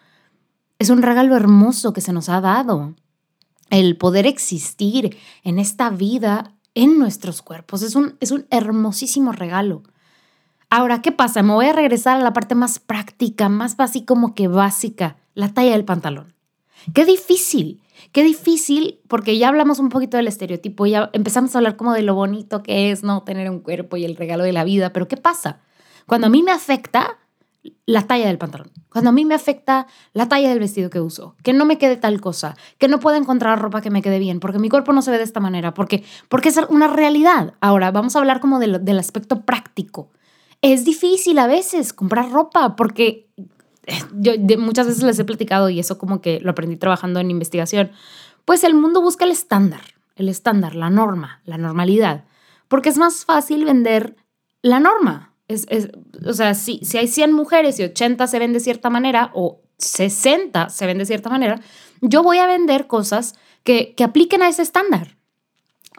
Es 0.77 0.89
un 0.89 1.01
regalo 1.01 1.35
hermoso 1.35 1.93
que 1.93 2.01
se 2.01 2.13
nos 2.13 2.29
ha 2.29 2.41
dado. 2.41 2.95
El 3.69 3.97
poder 3.97 4.25
existir 4.27 5.17
en 5.43 5.59
esta 5.59 5.89
vida, 5.89 6.53
en 6.75 6.99
nuestros 6.99 7.41
cuerpos, 7.41 7.81
es 7.81 7.95
un, 7.95 8.15
es 8.19 8.31
un 8.31 8.45
hermosísimo 8.49 9.31
regalo. 9.31 9.83
Ahora, 10.69 11.01
¿qué 11.01 11.11
pasa? 11.11 11.41
Me 11.41 11.53
voy 11.53 11.65
a 11.65 11.73
regresar 11.73 12.17
a 12.17 12.23
la 12.23 12.33
parte 12.33 12.55
más 12.55 12.79
práctica, 12.79 13.49
más 13.49 13.75
así 13.79 14.05
como 14.05 14.35
que 14.35 14.47
básica, 14.47 15.17
la 15.33 15.53
talla 15.53 15.71
del 15.71 15.85
pantalón. 15.85 16.35
Qué 16.93 17.05
difícil, 17.05 17.81
qué 18.12 18.24
difícil, 18.24 19.00
porque 19.07 19.38
ya 19.38 19.50
hablamos 19.50 19.79
un 19.79 19.89
poquito 19.89 20.17
del 20.17 20.27
estereotipo, 20.27 20.86
ya 20.86 21.09
empezamos 21.13 21.53
a 21.53 21.59
hablar 21.59 21.75
como 21.75 21.93
de 21.93 22.03
lo 22.03 22.15
bonito 22.15 22.63
que 22.63 22.91
es 22.91 23.03
no 23.03 23.24
tener 23.24 23.50
un 23.50 23.59
cuerpo 23.59 23.98
y 23.98 24.05
el 24.05 24.15
regalo 24.15 24.43
de 24.43 24.53
la 24.53 24.63
vida, 24.63 24.93
pero 24.93 25.07
¿qué 25.07 25.17
pasa? 25.17 25.59
Cuando 26.05 26.27
a 26.27 26.29
mí 26.29 26.43
me 26.43 26.51
afecta 26.51 27.17
la 27.86 28.07
talla 28.07 28.27
del 28.27 28.38
pantalón, 28.38 28.71
cuando 28.89 29.09
a 29.09 29.13
mí 29.13 29.25
me 29.25 29.36
afecta 29.36 29.86
la 30.13 30.27
talla 30.27 30.50
del 30.50 30.59
vestido 30.59 30.89
que 30.89 31.01
uso, 31.01 31.36
que 31.43 31.53
no 31.53 31.65
me 31.65 31.77
quede 31.77 31.98
tal 31.98 32.19
cosa, 32.21 32.55
que 32.77 32.88
no 32.88 33.00
pueda 33.00 33.17
encontrar 33.17 33.62
ropa 33.62 33.81
que 33.81 33.91
me 33.91 34.01
quede 34.01 34.17
bien, 34.17 34.39
porque 34.39 34.59
mi 34.59 34.69
cuerpo 34.69 34.93
no 34.93 35.01
se 35.01 35.12
ve 35.12 35.17
de 35.17 35.24
esta 35.24 35.39
manera, 35.39 35.74
porque, 35.74 36.03
porque 36.29 36.50
es 36.50 36.59
una 36.69 36.88
realidad. 36.88 37.53
Ahora, 37.59 37.91
vamos 37.91 38.15
a 38.15 38.19
hablar 38.19 38.39
como 38.39 38.59
del 38.59 39.00
aspecto 39.00 39.41
práctico. 39.41 40.09
Es 40.62 40.83
difícil 40.83 41.38
a 41.39 41.48
veces 41.48 41.93
comprar 41.93 42.31
ropa 42.31 42.75
porque 42.75 43.29
yo 44.13 44.34
muchas 44.58 44.88
veces 44.88 45.03
les 45.03 45.19
he 45.19 45.25
platicado 45.25 45.69
y 45.69 45.79
eso 45.79 45.98
como 45.98 46.22
que 46.22 46.39
lo 46.39 46.51
aprendí 46.51 46.77
trabajando 46.77 47.19
en 47.19 47.31
investigación, 47.31 47.91
pues 48.46 48.63
el 48.63 48.74
mundo 48.74 49.01
busca 49.01 49.25
el 49.25 49.31
estándar, 49.31 49.81
el 50.15 50.29
estándar, 50.29 50.75
la 50.75 50.89
norma, 50.89 51.41
la 51.46 51.58
normalidad, 51.58 52.25
porque 52.67 52.89
es 52.89 52.98
más 52.98 53.25
fácil 53.25 53.65
vender 53.65 54.15
la 54.62 54.79
norma. 54.79 55.34
Es, 55.48 55.67
o 56.25 56.34
sea, 56.34 56.53
si, 56.53 56.79
si 56.84 56.98
hay 56.98 57.08
100 57.08 57.34
mujeres 57.34 57.79
y 57.79 57.84
80 57.84 58.27
se 58.27 58.39
ven 58.39 58.53
de 58.53 58.60
cierta 58.60 58.89
manera 58.89 59.31
o 59.34 59.62
60 59.77 60.69
se 60.69 60.86
ven 60.86 60.98
de 60.98 61.05
cierta 61.05 61.29
manera, 61.29 61.62
yo 62.01 62.24
voy 62.24 62.38
a 62.38 62.48
vender 62.48 62.88
cosas 62.88 63.36
que, 63.63 63.93
que 63.96 64.03
apliquen 64.03 64.41
a 64.41 64.50
ese 64.50 64.62
estándar. 64.62 65.18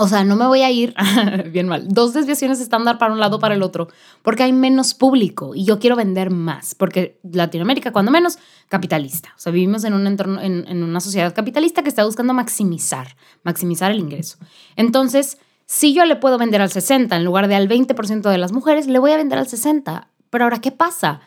O 0.02 0.08
sea, 0.08 0.24
no 0.24 0.34
me 0.34 0.46
voy 0.46 0.62
a 0.62 0.70
ir, 0.70 0.94
bien 1.52 1.68
mal, 1.68 1.86
dos 1.86 2.14
desviaciones 2.14 2.58
estándar 2.58 2.96
para 2.96 3.12
un 3.12 3.20
lado 3.20 3.38
para 3.38 3.54
el 3.54 3.62
otro, 3.62 3.88
porque 4.22 4.42
hay 4.42 4.52
menos 4.54 4.94
público 4.94 5.54
y 5.54 5.66
yo 5.66 5.78
quiero 5.78 5.94
vender 5.94 6.30
más, 6.30 6.74
porque 6.74 7.20
Latinoamérica, 7.22 7.92
cuando 7.92 8.10
menos, 8.10 8.38
capitalista. 8.70 9.34
O 9.36 9.38
sea, 9.38 9.52
vivimos 9.52 9.84
en 9.84 9.92
un 9.92 10.06
entorno, 10.06 10.40
en, 10.40 10.64
en 10.66 10.82
una 10.82 11.00
sociedad 11.00 11.34
capitalista 11.34 11.82
que 11.82 11.90
está 11.90 12.02
buscando 12.06 12.32
maximizar, 12.32 13.14
maximizar 13.42 13.90
el 13.90 13.98
ingreso. 13.98 14.38
Entonces, 14.74 15.36
si 15.66 15.92
yo 15.92 16.06
le 16.06 16.16
puedo 16.16 16.38
vender 16.38 16.62
al 16.62 16.70
60 16.70 17.14
en 17.14 17.22
lugar 17.22 17.46
de 17.46 17.56
al 17.56 17.68
20% 17.68 18.22
de 18.22 18.38
las 18.38 18.52
mujeres, 18.52 18.86
le 18.86 18.98
voy 18.98 19.12
a 19.12 19.18
vender 19.18 19.38
al 19.38 19.48
60. 19.48 20.08
Pero 20.30 20.44
ahora, 20.44 20.62
¿qué 20.62 20.72
pasa? 20.72 21.20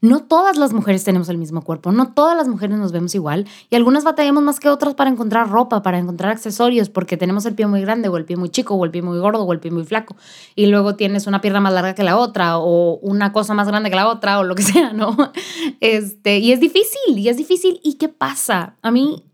No 0.00 0.22
todas 0.24 0.56
las 0.56 0.72
mujeres 0.72 1.04
tenemos 1.04 1.28
el 1.28 1.38
mismo 1.38 1.62
cuerpo, 1.62 1.92
no 1.92 2.12
todas 2.12 2.36
las 2.36 2.48
mujeres 2.48 2.76
nos 2.76 2.92
vemos 2.92 3.14
igual 3.14 3.46
y 3.70 3.76
algunas 3.76 4.04
batallamos 4.04 4.42
más 4.42 4.60
que 4.60 4.68
otras 4.68 4.94
para 4.94 5.10
encontrar 5.10 5.50
ropa, 5.50 5.82
para 5.82 5.98
encontrar 5.98 6.32
accesorios, 6.32 6.88
porque 6.88 7.16
tenemos 7.16 7.46
el 7.46 7.54
pie 7.54 7.66
muy 7.66 7.80
grande 7.80 8.08
o 8.08 8.16
el 8.16 8.24
pie 8.24 8.36
muy 8.36 8.48
chico 8.48 8.74
o 8.74 8.84
el 8.84 8.90
pie 8.90 9.02
muy 9.02 9.18
gordo 9.18 9.44
o 9.44 9.52
el 9.52 9.60
pie 9.60 9.70
muy 9.70 9.84
flaco 9.84 10.16
y 10.54 10.66
luego 10.66 10.96
tienes 10.96 11.26
una 11.26 11.40
pierna 11.40 11.60
más 11.60 11.72
larga 11.72 11.94
que 11.94 12.02
la 12.02 12.16
otra 12.16 12.58
o 12.58 12.98
una 13.02 13.32
cosa 13.32 13.54
más 13.54 13.68
grande 13.68 13.90
que 13.90 13.96
la 13.96 14.08
otra 14.08 14.38
o 14.38 14.44
lo 14.44 14.54
que 14.54 14.62
sea, 14.62 14.92
¿no? 14.92 15.16
Este, 15.80 16.38
y 16.38 16.52
es 16.52 16.60
difícil, 16.60 17.18
y 17.18 17.28
es 17.28 17.36
difícil. 17.36 17.80
¿Y 17.82 17.94
qué 17.94 18.08
pasa? 18.08 18.76
A 18.82 18.90
mí 18.90 19.24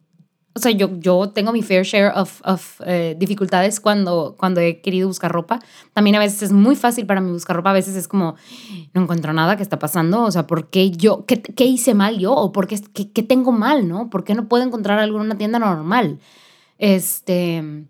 o 0.55 0.59
sea, 0.59 0.71
yo, 0.71 0.91
yo 0.99 1.31
tengo 1.31 1.51
mi 1.51 1.63
fair 1.63 1.85
share 1.85 2.13
of, 2.15 2.43
of 2.45 2.81
eh, 2.85 3.17
dificultades 3.19 3.81
cuando, 3.81 4.35
cuando 4.39 4.61
he 4.61 4.83
querido 4.83 5.09
buscar 5.09 5.33
ropa. 5.33 5.61
También 5.95 6.17
a 6.17 6.19
veces 6.19 6.43
es 6.43 6.53
muy 6.53 6.77
fácil 6.77 7.07
para 7.07 7.23
mí 7.23 7.33
buscar 7.33 7.57
ropa. 7.57 7.71
A 7.71 7.75
veces 7.75 7.97
es 7.97 8.07
como, 8.07 8.35
no 8.93 9.03
encuentro 9.03 9.33
nada 9.33 9.57
que 9.57 9.63
está 9.63 9.79
pasando. 9.79 10.23
O 10.25 10.31
sea, 10.31 10.47
¿por 10.47 10.69
qué 10.69 10.91
yo? 10.91 11.25
¿Qué, 11.25 11.41
qué 11.41 11.65
hice 11.65 11.95
mal 11.95 12.19
yo? 12.19 12.35
¿O 12.35 12.53
por 12.53 12.67
qué, 12.67 12.79
qué, 12.93 13.11
qué, 13.11 13.23
tengo 13.23 13.51
mal, 13.51 13.89
no? 13.89 14.11
¿Por 14.11 14.25
qué 14.25 14.35
no 14.35 14.47
puedo 14.47 14.63
encontrar 14.63 14.99
algo 14.99 15.19
en 15.19 15.27
una 15.27 15.39
tienda 15.39 15.59
normal? 15.59 16.19
Este... 16.79 17.87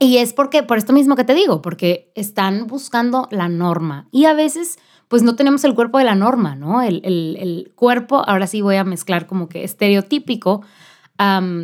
Y 0.00 0.18
es 0.18 0.32
porque, 0.32 0.64
por 0.64 0.76
esto 0.76 0.92
mismo 0.92 1.14
que 1.14 1.24
te 1.24 1.34
digo, 1.34 1.62
porque 1.62 2.10
están 2.16 2.66
buscando 2.66 3.28
la 3.30 3.48
norma. 3.48 4.08
Y 4.10 4.24
a 4.24 4.34
veces, 4.34 4.76
pues 5.08 5.22
no 5.22 5.36
tenemos 5.36 5.64
el 5.64 5.74
cuerpo 5.74 5.98
de 5.98 6.04
la 6.04 6.16
norma, 6.16 6.56
¿no? 6.56 6.82
El, 6.82 7.00
el, 7.04 7.36
el 7.40 7.72
cuerpo, 7.76 8.22
ahora 8.26 8.48
sí 8.48 8.60
voy 8.60 8.74
a 8.76 8.84
mezclar 8.84 9.26
como 9.28 9.48
que 9.48 9.62
estereotípico 9.62 10.62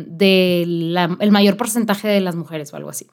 del 0.07 1.31
mayor 1.31 1.57
porcentaje 1.57 2.07
de 2.07 2.21
las 2.21 2.35
mujeres 2.35 2.73
o 2.73 2.77
algo 2.77 2.89
así. 2.89 3.07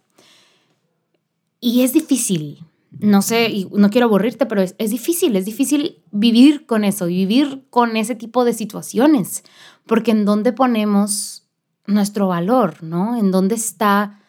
Y 1.60 1.82
es 1.82 1.92
difícil, 1.92 2.64
no 3.00 3.22
sé, 3.22 3.50
y 3.50 3.68
no 3.72 3.90
quiero 3.90 4.06
aburrirte, 4.06 4.46
pero 4.46 4.62
es, 4.62 4.74
es, 4.78 4.90
difícil, 4.90 5.36
es 5.36 5.44
difícil 5.44 6.02
vivir 6.10 6.66
con 6.66 6.84
eso, 6.84 7.06
vivir 7.06 7.64
con 7.70 7.96
ese 7.96 8.14
tipo 8.14 8.44
de 8.44 8.52
situaciones, 8.52 9.44
porque 9.86 10.12
en 10.12 10.24
dónde 10.24 10.52
ponemos 10.52 11.48
nuestro 11.88 12.28
valor, 12.28 12.82
¿no? 12.82 13.16
En 13.16 13.30
dónde 13.32 13.56
está 13.56 14.20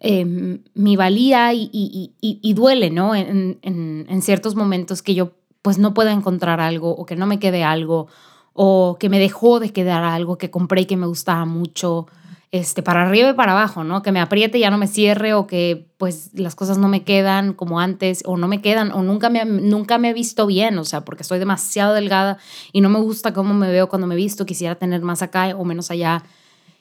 em, 0.00 0.62
mi 0.74 0.96
valía 0.96 1.54
y, 1.54 1.70
y, 1.72 2.12
y, 2.20 2.52
duele, 2.52 2.90
¿no? 2.90 3.14
En, 3.14 3.58
en, 3.62 4.06
en, 4.08 4.22
ciertos 4.22 4.54
momentos 4.56 5.02
que 5.02 5.14
yo 5.14 5.32
pues 5.62 5.78
no 5.78 5.94
pueda 5.94 6.12
encontrar 6.12 6.60
algo 6.60 6.90
o 6.90 7.06
que 7.06 7.16
no 7.16 7.26
me 7.26 7.38
quede 7.38 7.64
algo 7.64 8.08
o 8.56 8.96
que 8.98 9.08
me 9.08 9.18
dejó 9.18 9.60
de 9.60 9.72
quedar 9.72 10.02
algo 10.02 10.38
que 10.38 10.50
compré 10.50 10.82
y 10.82 10.86
que 10.86 10.96
me 10.96 11.06
gustaba 11.06 11.44
mucho, 11.44 12.06
este, 12.52 12.82
para 12.82 13.02
arriba 13.02 13.30
y 13.30 13.34
para 13.34 13.52
abajo, 13.52 13.84
¿no? 13.84 14.02
Que 14.02 14.12
me 14.12 14.20
apriete 14.20 14.58
y 14.58 14.62
ya 14.62 14.70
no 14.70 14.78
me 14.78 14.86
cierre 14.86 15.34
o 15.34 15.46
que 15.46 15.86
pues 15.98 16.30
las 16.32 16.54
cosas 16.54 16.78
no 16.78 16.88
me 16.88 17.02
quedan 17.02 17.52
como 17.52 17.80
antes 17.80 18.22
o 18.24 18.36
no 18.36 18.48
me 18.48 18.62
quedan 18.62 18.92
o 18.92 19.02
nunca 19.02 19.30
me, 19.30 19.44
nunca 19.44 19.98
me 19.98 20.10
he 20.10 20.12
visto 20.14 20.46
bien, 20.46 20.78
o 20.78 20.84
sea, 20.84 21.04
porque 21.04 21.22
estoy 21.22 21.38
demasiado 21.38 21.92
delgada 21.92 22.38
y 22.72 22.80
no 22.80 22.88
me 22.88 23.00
gusta 23.00 23.32
cómo 23.32 23.52
me 23.52 23.70
veo 23.70 23.88
cuando 23.88 24.06
me 24.06 24.16
visto, 24.16 24.46
quisiera 24.46 24.76
tener 24.76 25.02
más 25.02 25.22
acá 25.22 25.54
o 25.56 25.64
menos 25.64 25.90
allá. 25.90 26.22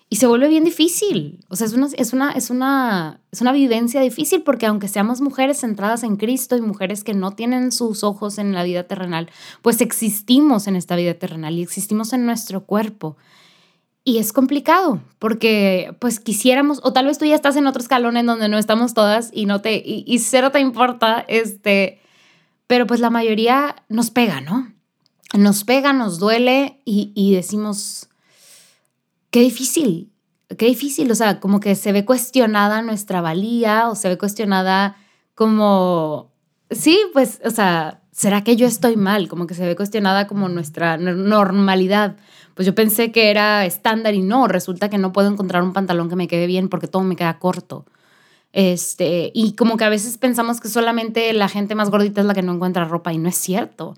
Y 0.07 0.17
se 0.17 0.27
vuelve 0.27 0.47
bien 0.47 0.63
difícil. 0.63 1.39
O 1.49 1.55
sea, 1.55 1.65
es 1.65 1.73
una, 1.73 1.87
es 1.97 2.13
una, 2.13 2.31
es 2.31 2.49
una, 2.49 3.21
es 3.31 3.41
una 3.41 3.51
vivencia 3.51 4.01
difícil 4.01 4.43
porque 4.43 4.67
aunque 4.67 4.87
seamos 4.87 5.19
mujeres 5.19 5.61
centradas 5.61 6.03
en 6.03 6.15
Cristo 6.15 6.55
y 6.55 6.61
mujeres 6.61 7.03
que 7.03 7.13
no 7.13 7.31
tienen 7.31 7.71
sus 7.71 8.03
ojos 8.03 8.37
en 8.37 8.53
la 8.53 8.63
vida 8.63 8.83
terrenal, 8.83 9.29
pues 9.61 9.81
existimos 9.81 10.67
en 10.67 10.75
esta 10.75 10.95
vida 10.95 11.15
terrenal 11.15 11.55
y 11.55 11.63
existimos 11.63 12.13
en 12.13 12.25
nuestro 12.25 12.65
cuerpo. 12.65 13.17
Y 14.07 14.19
es 14.19 14.31
complicado 14.31 15.01
porque 15.17 15.95
pues 15.99 16.19
quisiéramos, 16.19 16.79
o 16.83 16.93
tal 16.93 17.07
vez 17.07 17.17
tú 17.17 17.25
ya 17.25 17.33
estás 17.33 17.55
en 17.55 17.65
otro 17.65 17.81
escalón 17.81 18.17
en 18.17 18.27
donde 18.27 18.47
no 18.47 18.59
estamos 18.59 18.93
todas 18.93 19.31
y 19.33 19.47
no 19.47 19.61
te, 19.61 19.81
y, 19.83 20.19
cero 20.19 20.51
te 20.51 20.59
importa, 20.59 21.25
este, 21.27 21.99
pero 22.67 22.85
pues 22.85 22.99
la 22.99 23.09
mayoría 23.09 23.75
nos 23.89 24.11
pega, 24.11 24.41
¿no? 24.41 24.71
Nos 25.33 25.63
pega, 25.63 25.91
nos 25.91 26.19
duele 26.19 26.79
y, 26.85 27.11
y 27.15 27.33
decimos, 27.33 28.09
qué 29.35 29.41
difícil, 29.41 30.13
qué 30.57 30.67
difícil, 30.67 31.11
o 31.11 31.15
sea, 31.15 31.41
como 31.41 31.59
que 31.59 31.75
se 31.75 31.91
ve 31.91 32.05
cuestionada 32.05 32.81
nuestra 32.81 33.19
valía 33.19 33.89
o 33.89 33.95
se 33.95 34.07
ve 34.07 34.17
cuestionada 34.17 34.95
como, 35.33 36.31
sí, 36.71 36.97
pues, 37.11 37.41
o 37.43 37.49
sea, 37.49 38.01
¿será 38.13 38.45
que 38.45 38.55
yo 38.55 38.65
estoy 38.65 38.95
mal? 38.95 39.27
Como 39.27 39.45
que 39.45 39.53
se 39.53 39.65
ve 39.65 39.75
cuestionada 39.75 40.25
como 40.25 40.47
nuestra 40.47 40.95
normalidad. 40.95 42.15
Pues 42.53 42.65
yo 42.65 42.73
pensé 42.75 43.11
que 43.11 43.29
era 43.29 43.65
estándar 43.65 44.13
y 44.13 44.21
no, 44.21 44.47
resulta 44.47 44.89
que 44.89 44.97
no 44.97 45.11
puedo 45.11 45.29
encontrar 45.29 45.63
un 45.63 45.73
pantalón 45.73 46.07
que 46.07 46.15
me 46.15 46.29
quede 46.29 46.47
bien 46.47 46.69
porque 46.69 46.87
todo 46.87 47.03
me 47.03 47.17
queda 47.17 47.37
corto. 47.37 47.85
Este, 48.53 49.31
y 49.33 49.55
como 49.55 49.75
que 49.75 49.83
a 49.83 49.89
veces 49.89 50.17
pensamos 50.17 50.61
que 50.61 50.69
solamente 50.69 51.33
la 51.33 51.49
gente 51.49 51.75
más 51.75 51.89
gordita 51.89 52.21
es 52.21 52.27
la 52.27 52.33
que 52.33 52.41
no 52.41 52.53
encuentra 52.53 52.85
ropa 52.85 53.11
y 53.11 53.17
no 53.17 53.27
es 53.27 53.35
cierto. 53.35 53.97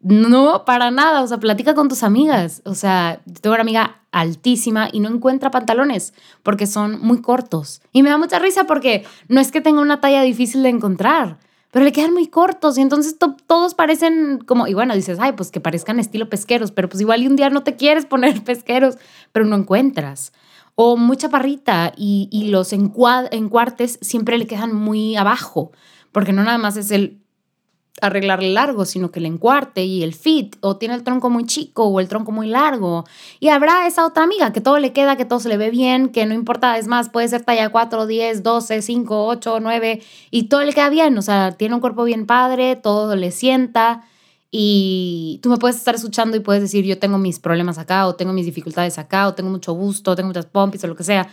No, 0.00 0.64
para 0.64 0.90
nada. 0.90 1.22
O 1.22 1.26
sea, 1.26 1.38
platica 1.38 1.74
con 1.74 1.88
tus 1.88 2.02
amigas. 2.02 2.62
O 2.64 2.74
sea, 2.74 3.20
tengo 3.40 3.54
una 3.54 3.62
amiga 3.62 3.98
altísima 4.12 4.88
y 4.92 5.00
no 5.00 5.08
encuentra 5.08 5.50
pantalones 5.50 6.14
porque 6.42 6.66
son 6.66 7.00
muy 7.00 7.20
cortos. 7.20 7.82
Y 7.92 8.02
me 8.02 8.10
da 8.10 8.18
mucha 8.18 8.38
risa 8.38 8.64
porque 8.64 9.04
no 9.28 9.40
es 9.40 9.52
que 9.52 9.60
tenga 9.60 9.80
una 9.80 10.00
talla 10.00 10.22
difícil 10.22 10.62
de 10.62 10.70
encontrar, 10.70 11.38
pero 11.70 11.84
le 11.84 11.92
quedan 11.92 12.14
muy 12.14 12.28
cortos 12.28 12.78
y 12.78 12.80
entonces 12.80 13.16
todos 13.18 13.74
parecen 13.74 14.38
como, 14.46 14.66
y 14.66 14.74
bueno, 14.74 14.94
dices, 14.94 15.18
ay, 15.20 15.32
pues 15.32 15.50
que 15.50 15.60
parezcan 15.60 16.00
estilo 16.00 16.28
pesqueros, 16.30 16.72
pero 16.72 16.88
pues 16.88 17.00
igual 17.00 17.22
y 17.22 17.26
un 17.26 17.36
día 17.36 17.50
no 17.50 17.62
te 17.62 17.76
quieres 17.76 18.06
poner 18.06 18.42
pesqueros, 18.44 18.96
pero 19.32 19.44
no 19.44 19.56
encuentras. 19.56 20.32
O 20.74 20.96
mucha 20.96 21.28
parrita 21.28 21.92
y, 21.96 22.28
y 22.30 22.48
los 22.50 22.72
encuartes 22.72 23.98
siempre 24.00 24.38
le 24.38 24.46
quedan 24.46 24.72
muy 24.74 25.16
abajo, 25.16 25.72
porque 26.12 26.32
no 26.32 26.44
nada 26.44 26.58
más 26.58 26.76
es 26.76 26.92
el 26.92 27.18
arreglarle 28.00 28.50
largo, 28.50 28.84
sino 28.84 29.10
que 29.10 29.20
le 29.20 29.28
encuarte 29.28 29.84
y 29.84 30.02
el 30.02 30.14
fit, 30.14 30.56
o 30.60 30.76
tiene 30.76 30.94
el 30.94 31.02
tronco 31.02 31.30
muy 31.30 31.44
chico 31.46 31.84
o 31.84 32.00
el 32.00 32.08
tronco 32.08 32.32
muy 32.32 32.48
largo. 32.48 33.04
Y 33.40 33.48
habrá 33.48 33.86
esa 33.86 34.06
otra 34.06 34.24
amiga 34.24 34.52
que 34.52 34.60
todo 34.60 34.78
le 34.78 34.92
queda, 34.92 35.16
que 35.16 35.24
todo 35.24 35.40
se 35.40 35.48
le 35.48 35.56
ve 35.56 35.70
bien, 35.70 36.08
que 36.08 36.26
no 36.26 36.34
importa, 36.34 36.78
es 36.78 36.86
más, 36.86 37.08
puede 37.08 37.28
ser 37.28 37.42
talla 37.44 37.70
4, 37.70 38.06
10, 38.06 38.42
12, 38.42 38.82
5, 38.82 39.26
8, 39.26 39.60
9, 39.60 40.02
y 40.30 40.44
todo 40.44 40.62
le 40.62 40.72
queda 40.72 40.88
bien, 40.88 41.16
o 41.18 41.22
sea, 41.22 41.52
tiene 41.52 41.74
un 41.74 41.80
cuerpo 41.80 42.04
bien 42.04 42.26
padre, 42.26 42.76
todo 42.76 43.16
le 43.16 43.30
sienta. 43.30 44.04
Y 44.50 45.40
tú 45.42 45.50
me 45.50 45.58
puedes 45.58 45.76
estar 45.76 45.94
escuchando 45.94 46.36
y 46.36 46.40
puedes 46.40 46.62
decir, 46.62 46.84
yo 46.84 46.98
tengo 46.98 47.18
mis 47.18 47.38
problemas 47.38 47.76
acá, 47.76 48.06
o 48.06 48.14
tengo 48.14 48.32
mis 48.32 48.46
dificultades 48.46 48.98
acá, 48.98 49.28
o 49.28 49.34
tengo 49.34 49.50
mucho 49.50 49.74
gusto, 49.74 50.16
tengo 50.16 50.28
muchas 50.28 50.46
pompis, 50.46 50.82
o 50.84 50.86
lo 50.86 50.96
que 50.96 51.04
sea. 51.04 51.28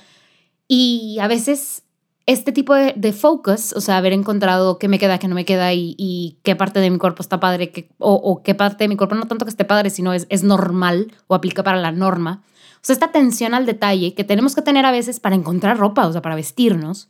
Y 0.68 1.18
a 1.22 1.28
veces 1.28 1.85
este 2.28 2.52
tipo 2.52 2.74
de, 2.74 3.14
focus, 3.14 3.74
o 3.74 3.82
sea, 3.82 3.98
haber 3.98 4.14
encontrado 4.14 4.80
qué 4.80 4.88
me 4.88 4.98
queda, 4.98 5.20
qué 5.20 5.28
no 5.28 5.36
me 5.36 5.46
queda 5.46 5.74
y, 5.74 6.40
qué 6.44 6.56
parte 6.56 6.80
de 6.80 6.90
mi 6.90 6.98
cuerpo 6.98 7.22
está 7.22 7.40
padre, 7.40 7.92
o, 8.00 8.42
qué 8.44 8.56
parte 8.56 8.84
de 8.84 8.88
mi 8.88 8.96
cuerpo 8.96 9.16
no 9.16 9.28
tanto 9.28 9.46
que 9.46 9.52
esté 9.52 9.66
padre, 9.66 9.90
sino 9.92 10.12
es, 10.12 10.26
es 10.30 10.44
normal 10.44 11.14
o 11.28 11.36
aplica 11.36 11.64
para 11.64 11.78
la 11.78 11.92
norma. 11.92 12.44
O 12.76 12.80
sea, 12.82 12.94
esta 12.94 13.06
atención 13.08 13.54
al 13.54 13.66
detalle 13.66 14.14
que 14.16 14.24
tenemos 14.24 14.56
que 14.56 14.62
tener 14.62 14.86
a 14.86 14.92
veces 14.92 15.20
para 15.20 15.36
encontrar 15.36 15.78
ropa, 15.78 16.08
o 16.08 16.12
sea, 16.12 16.22
para 16.22 16.36
vestirnos, 16.36 17.10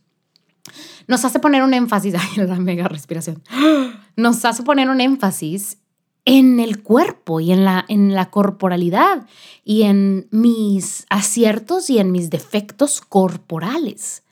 nos 1.08 1.24
hace 1.24 1.40
poner 1.40 1.64
un 1.64 1.74
énfasis, 1.74 2.16
ay, 2.20 2.46
la 2.46 2.56
mega 2.56 2.88
respiración, 2.88 3.42
nos 4.18 4.44
hace 4.44 4.64
poner 4.64 4.90
un 4.90 5.00
énfasis 5.00 5.78
en 6.26 6.60
el 6.60 6.82
cuerpo 6.82 7.40
y 7.40 7.52
en 7.52 7.64
la, 7.64 7.86
en 7.88 8.16
la 8.16 8.32
corporalidad 8.32 9.28
y 9.64 9.84
en 9.84 10.28
mis 10.32 11.06
aciertos 11.10 11.90
y 11.90 12.00
en 12.00 12.12
mis 12.12 12.30
defectos 12.30 13.00
corporales. 13.00 14.25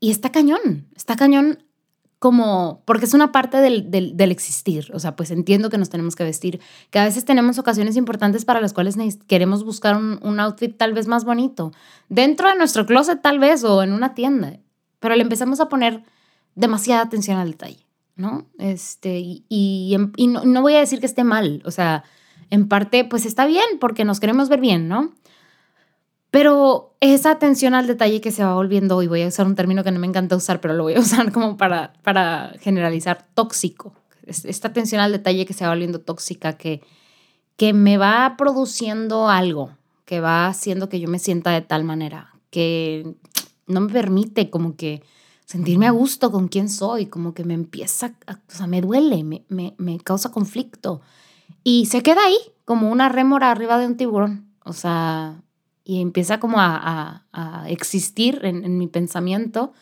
Y 0.00 0.10
está 0.10 0.32
cañón, 0.32 0.88
está 0.96 1.16
cañón 1.16 1.62
como, 2.18 2.82
porque 2.84 3.06
es 3.06 3.14
una 3.14 3.32
parte 3.32 3.58
del, 3.58 3.90
del, 3.90 4.30
existir, 4.30 4.90
o 4.92 4.98
sea, 4.98 5.16
pues 5.16 5.30
entiendo 5.30 5.70
que 5.70 5.78
nos 5.78 5.88
tenemos 5.88 6.16
que 6.16 6.24
vestir, 6.24 6.60
que 6.90 6.98
a 6.98 7.04
veces 7.04 7.24
tenemos 7.24 7.58
ocasiones 7.58 7.96
importantes 7.96 8.44
para 8.44 8.60
las 8.60 8.74
cuales 8.74 8.96
queremos 9.26 9.64
buscar 9.64 9.96
un, 9.96 10.18
un 10.22 10.38
outfit 10.38 10.76
tal 10.76 10.92
vez 10.92 11.06
más 11.06 11.24
bonito, 11.24 11.72
dentro 12.10 12.48
de 12.48 12.56
nuestro 12.56 12.84
closet 12.84 13.22
tal 13.22 13.38
vez 13.38 13.64
o 13.64 13.82
en 13.82 13.92
una 13.92 14.14
tienda, 14.14 14.58
pero 14.98 15.16
le 15.16 15.22
empezamos 15.22 15.60
a 15.60 15.70
poner 15.70 16.04
demasiada 16.54 17.02
atención 17.02 17.38
al 17.38 17.52
detalle. 17.52 17.86
¿no? 18.20 18.46
Este, 18.58 19.18
y, 19.18 19.44
y, 19.48 20.26
no, 20.26 20.62
voy 20.62 20.74
a 20.74 20.80
decir 20.80 21.00
que 21.00 21.06
esté 21.06 21.24
mal, 21.24 21.62
o 21.64 21.70
sea, 21.70 22.04
en 22.50 22.68
parte, 22.68 23.04
pues 23.04 23.24
está 23.24 23.46
bien, 23.46 23.64
porque 23.80 24.04
nos 24.04 24.20
queremos 24.20 24.48
ver 24.48 24.60
bien, 24.60 24.88
¿no? 24.88 25.14
Pero 26.30 26.94
esa 27.00 27.32
atención 27.32 27.74
al 27.74 27.86
detalle 27.86 28.20
que 28.20 28.30
se 28.30 28.44
va 28.44 28.54
volviendo, 28.54 29.02
y 29.02 29.08
voy 29.08 29.22
a 29.22 29.28
usar 29.28 29.46
un 29.46 29.56
término 29.56 29.82
que 29.82 29.90
no 29.90 29.98
me 29.98 30.06
encanta 30.06 30.36
usar, 30.36 30.60
pero 30.60 30.74
lo 30.74 30.84
voy 30.84 30.94
a 30.94 31.00
usar 31.00 31.32
como 31.32 31.56
para, 31.56 31.92
para 32.02 32.54
generalizar, 32.60 33.26
tóxico. 33.34 33.94
Esta 34.26 34.68
atención 34.68 35.00
al 35.00 35.12
detalle 35.12 35.44
que 35.44 35.54
se 35.54 35.64
va 35.64 35.70
volviendo 35.70 36.00
tóxica, 36.00 36.52
que, 36.56 36.82
que 37.56 37.72
me 37.72 37.96
va 37.96 38.36
produciendo 38.38 39.28
algo, 39.28 39.72
que 40.04 40.20
va 40.20 40.46
haciendo 40.46 40.88
que 40.88 41.00
yo 41.00 41.08
me 41.08 41.18
sienta 41.18 41.50
de 41.50 41.62
tal 41.62 41.82
manera, 41.82 42.34
que 42.50 43.16
no 43.66 43.80
me 43.80 43.92
permite 43.92 44.50
como 44.50 44.76
que 44.76 45.02
sentirme 45.46 45.88
a 45.88 45.90
gusto 45.90 46.30
con 46.30 46.46
quién 46.46 46.68
soy, 46.68 47.06
como 47.06 47.34
que 47.34 47.42
me 47.42 47.54
empieza, 47.54 48.14
o 48.28 48.34
sea, 48.46 48.68
me 48.68 48.80
duele, 48.80 49.24
me, 49.24 49.44
me, 49.48 49.74
me 49.78 49.98
causa 49.98 50.30
conflicto. 50.30 51.00
Y 51.64 51.86
se 51.86 52.04
queda 52.04 52.24
ahí, 52.24 52.38
como 52.64 52.88
una 52.88 53.08
rémora 53.08 53.50
arriba 53.50 53.76
de 53.78 53.86
un 53.86 53.96
tiburón, 53.96 54.46
o 54.64 54.72
sea, 54.72 55.42
y 55.84 56.00
empieza 56.00 56.40
como 56.40 56.60
a, 56.60 57.24
a, 57.32 57.68
existir 57.68 58.40
en, 58.44 58.64
en, 58.64 58.78
mi 58.78 58.86
pensamiento, 58.86 59.72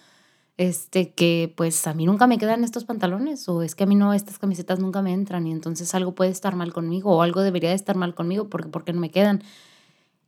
este, 0.56 1.12
que 1.12 1.52
pues 1.56 1.86
a 1.86 1.94
mí 1.94 2.06
nunca 2.06 2.26
me 2.26 2.38
quedan 2.38 2.64
estos 2.64 2.84
pantalones, 2.84 3.48
o 3.48 3.62
es 3.62 3.74
que 3.74 3.84
a 3.84 3.86
mí 3.86 3.94
no, 3.94 4.12
estas 4.12 4.38
camisetas 4.38 4.78
nunca 4.80 5.02
me 5.02 5.12
entran, 5.12 5.46
y 5.46 5.52
entonces 5.52 5.94
algo 5.94 6.14
puede 6.14 6.30
estar 6.30 6.56
mal 6.56 6.72
conmigo, 6.72 7.16
o 7.16 7.22
algo 7.22 7.42
debería 7.42 7.70
de 7.70 7.76
estar 7.76 7.96
mal 7.96 8.14
conmigo 8.14 8.48
porque, 8.48 8.68
porque 8.68 8.92
no 8.92 9.00
me 9.00 9.10
quedan. 9.10 9.42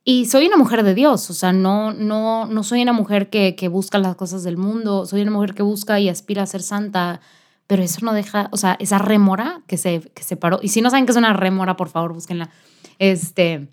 Y 0.04 0.26
soy 0.26 0.46
una 0.46 0.56
mujer 0.56 0.82
de 0.82 0.94
Dios, 0.94 1.28
o 1.30 1.34
sea, 1.34 1.52
no, 1.52 1.92
no, 1.92 2.46
no 2.46 2.62
soy 2.62 2.82
una 2.82 2.92
mujer 2.92 3.28
que, 3.28 3.54
que 3.54 3.68
busca 3.68 3.98
las 3.98 4.16
cosas 4.16 4.42
del 4.42 4.56
mundo, 4.56 5.04
soy 5.06 5.22
una 5.22 5.30
mujer 5.30 5.54
que 5.54 5.62
busca 5.62 6.00
y 6.00 6.08
aspira 6.08 6.42
a 6.42 6.46
ser 6.46 6.62
santa, 6.62 7.20
pero 7.66 7.82
eso 7.82 8.04
no 8.04 8.12
deja, 8.12 8.48
o 8.52 8.56
sea, 8.56 8.76
esa 8.80 8.98
rémora 8.98 9.62
que 9.66 9.76
se, 9.76 10.00
que 10.14 10.22
se 10.22 10.36
paró, 10.36 10.58
y 10.62 10.68
si 10.68 10.80
no 10.80 10.90
saben 10.90 11.06
qué 11.06 11.12
es 11.12 11.18
una 11.18 11.32
rémora, 11.32 11.76
por 11.76 11.88
favor, 11.88 12.14
búsquenla, 12.14 12.50
este, 12.98 13.68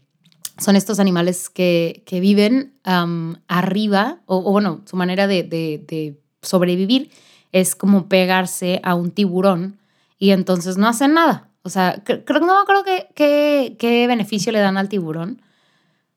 son 0.60 0.76
estos 0.76 1.00
animales 1.00 1.50
que, 1.50 2.04
que 2.06 2.20
viven 2.20 2.74
arriba, 2.84 4.22
o, 4.26 4.52
bueno, 4.52 4.82
su 4.86 4.96
manera 4.96 5.28
de, 5.28 6.18
sobrevivir 6.42 7.12
es 7.52 7.76
como 7.76 8.08
pegarse 8.08 8.80
a 8.84 8.96
un 8.96 9.12
tiburón 9.12 9.80
y 10.18 10.32
entonces 10.32 10.78
no 10.78 10.88
hacen 10.88 11.14
nada. 11.14 11.50
O 11.64 11.70
sea, 11.70 12.02
creo 12.04 12.40
no 12.40 12.64
creo 12.66 12.84
que 12.84 13.76
qué 13.78 14.06
beneficio 14.08 14.52
le 14.52 14.60
dan 14.60 14.78
al 14.78 14.90
tiburón, 14.90 15.42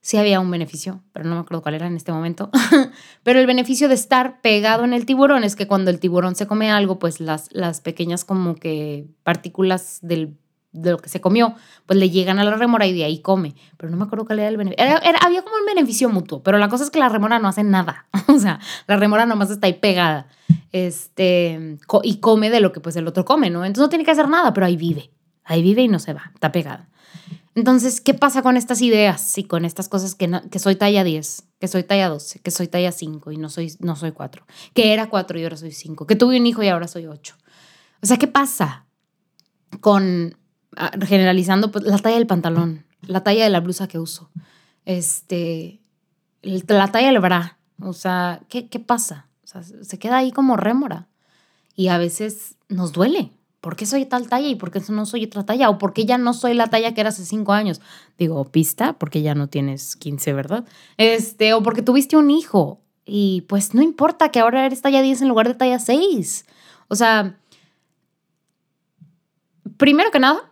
sí 0.00 0.16
había 0.16 0.40
un 0.40 0.50
beneficio, 0.50 1.02
pero 1.12 1.28
no 1.28 1.34
me 1.34 1.40
acuerdo 1.42 1.62
cuál 1.62 1.74
era 1.74 1.86
en 1.86 1.96
este 1.96 2.12
momento. 2.12 2.50
pero 3.22 3.40
el 3.40 3.46
beneficio 3.46 3.88
de 3.88 3.94
estar 3.94 4.40
pegado 4.40 4.84
en 4.84 4.92
el 4.92 5.06
tiburón 5.06 5.44
es 5.44 5.56
que 5.56 5.66
cuando 5.66 5.90
el 5.90 6.00
tiburón 6.00 6.34
se 6.34 6.46
come 6.46 6.70
algo, 6.70 6.98
pues 6.98 7.20
las, 7.20 7.48
las 7.52 7.80
pequeñas 7.80 8.24
como 8.24 8.54
que 8.54 9.06
partículas 9.22 9.98
del, 10.02 10.38
de 10.72 10.92
lo 10.92 10.98
que 10.98 11.08
se 11.08 11.20
comió, 11.20 11.54
pues 11.86 11.98
le 11.98 12.10
llegan 12.10 12.38
a 12.38 12.44
la 12.44 12.56
remora 12.56 12.86
y 12.86 12.92
de 12.92 13.04
ahí 13.04 13.20
come. 13.20 13.54
Pero 13.76 13.90
no 13.90 13.96
me 13.96 14.04
acuerdo 14.04 14.24
cuál 14.24 14.38
era 14.38 14.48
el 14.48 14.56
beneficio. 14.56 14.86
había 15.20 15.42
como 15.42 15.56
un 15.56 15.66
beneficio 15.66 16.08
mutuo, 16.08 16.42
pero 16.42 16.58
la 16.58 16.68
cosa 16.68 16.84
es 16.84 16.90
que 16.90 16.98
la 16.98 17.08
remora 17.08 17.38
no 17.38 17.48
hace 17.48 17.64
nada. 17.64 18.06
o 18.28 18.38
sea, 18.38 18.60
la 18.86 18.96
remora 18.96 19.26
nomás 19.26 19.50
está 19.50 19.66
ahí 19.66 19.74
pegada. 19.74 20.28
Este, 20.72 21.78
y 22.04 22.16
come 22.18 22.50
de 22.50 22.60
lo 22.60 22.72
que 22.72 22.80
pues 22.80 22.96
el 22.96 23.08
otro 23.08 23.24
come, 23.24 23.50
¿no? 23.50 23.64
Entonces 23.64 23.82
no 23.82 23.88
tiene 23.88 24.04
que 24.04 24.12
hacer 24.12 24.28
nada, 24.28 24.52
pero 24.52 24.66
ahí 24.66 24.76
vive. 24.76 25.10
Ahí 25.44 25.62
vive 25.62 25.82
y 25.82 25.88
no 25.88 25.98
se 25.98 26.12
va, 26.12 26.30
está 26.34 26.52
pegada. 26.52 26.88
Entonces, 27.56 28.00
¿qué 28.00 28.14
pasa 28.14 28.42
con 28.42 28.56
estas 28.56 28.80
ideas 28.80 29.36
y 29.36 29.44
con 29.44 29.64
estas 29.64 29.88
cosas 29.88 30.14
que, 30.14 30.30
que 30.50 30.58
soy 30.60 30.76
talla 30.76 31.02
10, 31.02 31.44
que 31.58 31.68
soy 31.68 31.82
talla 31.82 32.08
12, 32.08 32.38
que 32.38 32.50
soy 32.52 32.68
talla 32.68 32.92
5 32.92 33.32
y 33.32 33.36
no 33.36 33.48
soy, 33.48 33.74
no 33.80 33.96
soy 33.96 34.12
4, 34.12 34.46
que 34.72 34.92
era 34.92 35.10
4 35.10 35.38
y 35.38 35.42
ahora 35.42 35.56
soy 35.56 35.72
5, 35.72 36.06
que 36.06 36.14
tuve 36.14 36.38
un 36.38 36.46
hijo 36.46 36.62
y 36.62 36.68
ahora 36.68 36.86
soy 36.86 37.06
8? 37.06 37.34
O 38.02 38.06
sea, 38.06 38.16
¿qué 38.18 38.28
pasa 38.28 38.86
con, 39.80 40.36
generalizando, 41.06 41.70
pues, 41.70 41.84
la 41.84 41.98
talla 41.98 42.16
del 42.16 42.26
pantalón, 42.26 42.84
la 43.02 43.22
talla 43.22 43.44
de 43.44 43.50
la 43.50 43.60
blusa 43.60 43.88
que 43.88 43.98
uso, 43.98 44.30
este, 44.84 45.80
la 46.42 46.88
talla 46.88 47.08
del 47.08 47.20
bra? 47.20 47.58
O 47.80 47.92
sea, 47.92 48.40
¿qué, 48.48 48.68
qué 48.68 48.78
pasa? 48.78 49.28
O 49.44 49.46
sea, 49.46 49.62
se 49.62 49.98
queda 49.98 50.18
ahí 50.18 50.32
como 50.32 50.56
rémora 50.56 51.08
y 51.74 51.88
a 51.88 51.98
veces 51.98 52.56
nos 52.68 52.92
duele 52.92 53.32
¿por 53.60 53.76
qué 53.76 53.86
soy 53.86 54.06
tal 54.06 54.28
talla 54.28 54.48
y 54.48 54.54
por 54.54 54.70
qué 54.70 54.80
no 54.88 55.06
soy 55.06 55.24
otra 55.24 55.44
talla? 55.44 55.70
¿O 55.70 55.78
por 55.78 55.92
qué 55.92 56.04
ya 56.04 56.18
no 56.18 56.32
soy 56.34 56.54
la 56.54 56.68
talla 56.68 56.94
que 56.94 57.00
era 57.00 57.10
hace 57.10 57.24
cinco 57.24 57.52
años? 57.52 57.80
Digo, 58.18 58.44
pista, 58.44 58.94
porque 58.94 59.22
ya 59.22 59.34
no 59.34 59.48
tienes 59.48 59.96
15, 59.96 60.32
¿verdad? 60.32 60.64
Este, 60.96 61.52
o 61.54 61.62
porque 61.62 61.82
tuviste 61.82 62.16
un 62.16 62.30
hijo 62.30 62.80
y 63.04 63.42
pues 63.42 63.74
no 63.74 63.82
importa 63.82 64.30
que 64.30 64.40
ahora 64.40 64.66
eres 64.66 64.82
talla 64.82 65.02
10 65.02 65.22
en 65.22 65.28
lugar 65.28 65.48
de 65.48 65.54
talla 65.54 65.78
6. 65.78 66.46
O 66.88 66.96
sea, 66.96 67.36
primero 69.80 70.10
que 70.10 70.20
nada, 70.20 70.42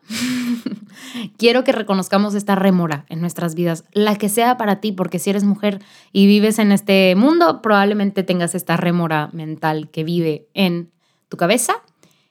quiero 1.36 1.62
que 1.62 1.70
reconozcamos 1.70 2.34
esta 2.34 2.54
remora 2.56 3.04
en 3.10 3.20
nuestras 3.20 3.54
vidas, 3.54 3.84
la 3.92 4.16
que 4.16 4.30
sea 4.30 4.56
para 4.56 4.80
ti, 4.80 4.90
porque 4.90 5.18
si 5.18 5.30
eres 5.30 5.44
mujer 5.44 5.80
y 6.12 6.26
vives 6.26 6.58
en 6.58 6.72
este 6.72 7.14
mundo, 7.14 7.60
probablemente 7.60 8.22
tengas 8.24 8.54
esta 8.54 8.78
remora 8.78 9.28
mental 9.32 9.90
que 9.90 10.02
vive 10.02 10.48
en 10.54 10.90
tu 11.28 11.36
cabeza 11.36 11.74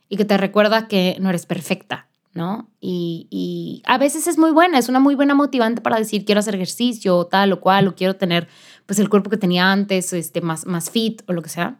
y 0.10 0.18
que 0.18 0.26
te 0.26 0.38
recuerda 0.38 0.88
que 0.88 1.18
no 1.20 1.30
eres 1.30 1.46
perfecta, 1.46 2.10
¿no? 2.34 2.68
Y, 2.82 3.84
a 3.86 4.00
veces 4.00 4.26
es 4.26 4.40
muy 4.40 4.50
buena, 4.50 4.80
es 4.80 4.90
una 4.90 5.00
muy 5.00 5.14
buena 5.14 5.36
motivante 5.36 5.82
para 5.82 5.98
decir 5.98 6.26
quiero 6.26 6.40
hacer 6.40 6.56
ejercicio 6.56 7.16
o 7.16 7.28
tal 7.28 7.54
o 7.54 7.62
cual, 7.62 7.88
o 7.88 7.96
quiero 7.96 8.16
tener 8.16 8.48
pues 8.88 8.98
el 8.98 9.08
cuerpo 9.08 9.30
que 9.30 9.38
tenía 9.38 9.72
antes, 9.72 10.14
este, 10.14 10.42
más, 10.42 10.66
más 10.66 10.90
fit 10.90 11.22
o 11.28 11.34
lo 11.34 11.44
que 11.44 11.50
sea. 11.50 11.80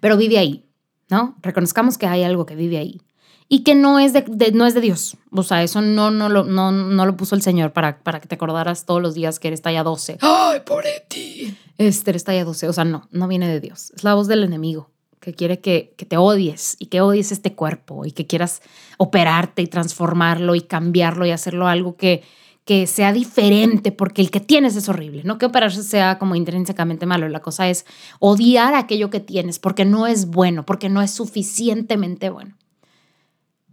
Pero 0.00 0.16
vive 0.16 0.38
ahí, 0.38 0.64
¿no? 1.08 1.36
Reconozcamos 1.40 1.98
que 1.98 2.06
hay 2.06 2.24
algo 2.24 2.46
que 2.46 2.56
vive 2.56 2.78
ahí 2.78 3.00
y 3.48 3.60
que 3.64 3.74
no 3.74 3.98
es 3.98 4.12
de, 4.12 4.24
no 4.52 4.66
es 4.66 4.74
de 4.74 4.80
Dios. 4.80 5.16
O 5.30 5.42
sea, 5.42 5.62
eso 5.62 5.80
no, 5.80 6.10
no, 6.10 6.28
lo, 6.28 6.44
no, 6.44 6.70
no 6.70 7.06
lo 7.06 7.16
puso 7.16 7.34
el 7.34 7.42
Señor 7.42 7.72
para, 7.72 7.98
para 8.00 8.20
que 8.20 8.28
te 8.28 8.34
acordaras 8.34 8.84
todos 8.84 9.00
los 9.00 9.14
días 9.14 9.38
que 9.38 9.48
eres 9.48 9.62
talla 9.62 9.82
12. 9.82 10.18
¡Ay, 10.20 10.60
por 10.66 10.84
ti! 11.08 11.56
Este, 11.78 12.10
eres 12.10 12.24
talla 12.24 12.44
12. 12.44 12.68
O 12.68 12.72
sea, 12.72 12.84
no, 12.84 13.08
no 13.10 13.26
viene 13.26 13.48
de 13.48 13.60
Dios. 13.60 13.92
Es 13.96 14.04
la 14.04 14.14
voz 14.14 14.28
del 14.28 14.44
enemigo 14.44 14.90
que 15.20 15.32
quiere 15.34 15.60
que, 15.60 15.94
te 15.96 16.16
odies 16.16 16.76
y 16.78 16.86
que 16.86 17.00
odies 17.00 17.32
este 17.32 17.54
cuerpo 17.54 18.04
y 18.04 18.12
que 18.12 18.26
quieras 18.26 18.62
operarte 18.98 19.62
y 19.62 19.66
transformarlo 19.66 20.54
y 20.54 20.60
cambiarlo 20.60 21.26
y 21.26 21.30
hacerlo 21.30 21.66
algo 21.66 21.96
que, 21.96 22.22
que 22.64 22.86
sea 22.86 23.12
diferente 23.12 23.92
porque 23.92 24.22
el 24.22 24.30
que 24.30 24.40
tienes 24.40 24.76
es 24.76 24.88
horrible. 24.88 25.22
No 25.24 25.38
que 25.38 25.46
operarse 25.46 25.82
sea 25.82 26.18
como 26.18 26.34
intrínsecamente 26.34 27.06
malo, 27.06 27.28
la 27.28 27.40
cosa 27.40 27.68
es 27.68 27.86
odiar 28.20 28.74
aquello 28.74 29.10
que 29.10 29.20
tienes 29.20 29.58
porque 29.58 29.86
no 29.86 30.06
es 30.06 30.26
bueno, 30.26 30.66
porque 30.66 30.88
no 30.88 31.00
es 31.00 31.10
suficientemente 31.10 32.28
bueno. 32.30 32.57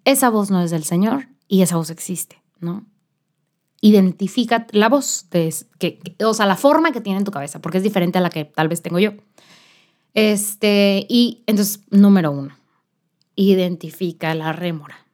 Esa 0.05 0.29
voz 0.29 0.51
no 0.51 0.61
es 0.61 0.71
del 0.71 0.83
Señor 0.83 1.27
y 1.47 1.61
esa 1.61 1.75
voz 1.75 1.89
existe, 1.89 2.41
¿no? 2.59 2.85
Identifica 3.81 4.67
la 4.71 4.87
voz, 4.87 5.27
que, 5.29 5.99
o 6.23 6.33
sea, 6.33 6.45
la 6.45 6.55
forma 6.55 6.91
que 6.91 7.01
tiene 7.01 7.19
en 7.19 7.25
tu 7.25 7.31
cabeza, 7.31 7.59
porque 7.59 7.79
es 7.79 7.83
diferente 7.83 8.17
a 8.17 8.21
la 8.21 8.29
que 8.29 8.45
tal 8.45 8.67
vez 8.67 8.81
tengo 8.81 8.99
yo. 8.99 9.11
Este, 10.13 11.05
y 11.09 11.43
entonces, 11.45 11.81
número 11.89 12.31
uno, 12.31 12.55
identifica 13.35 14.33
la 14.33 14.53
rémora. 14.53 15.05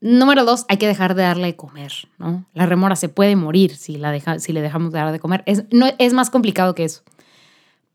Número 0.00 0.44
dos, 0.44 0.66
hay 0.68 0.78
que 0.78 0.88
dejar 0.88 1.14
de 1.14 1.22
darle 1.22 1.46
de 1.46 1.56
comer, 1.56 1.92
¿no? 2.18 2.44
La 2.54 2.66
rémora 2.66 2.96
se 2.96 3.08
puede 3.08 3.36
morir 3.36 3.76
si, 3.76 3.96
la 3.96 4.10
deja, 4.10 4.40
si 4.40 4.52
le 4.52 4.60
dejamos 4.60 4.92
de 4.92 4.98
dar 4.98 5.12
de 5.12 5.20
comer. 5.20 5.44
Es, 5.46 5.64
no, 5.70 5.86
es 5.98 6.12
más 6.12 6.28
complicado 6.28 6.74
que 6.74 6.84
eso. 6.84 7.02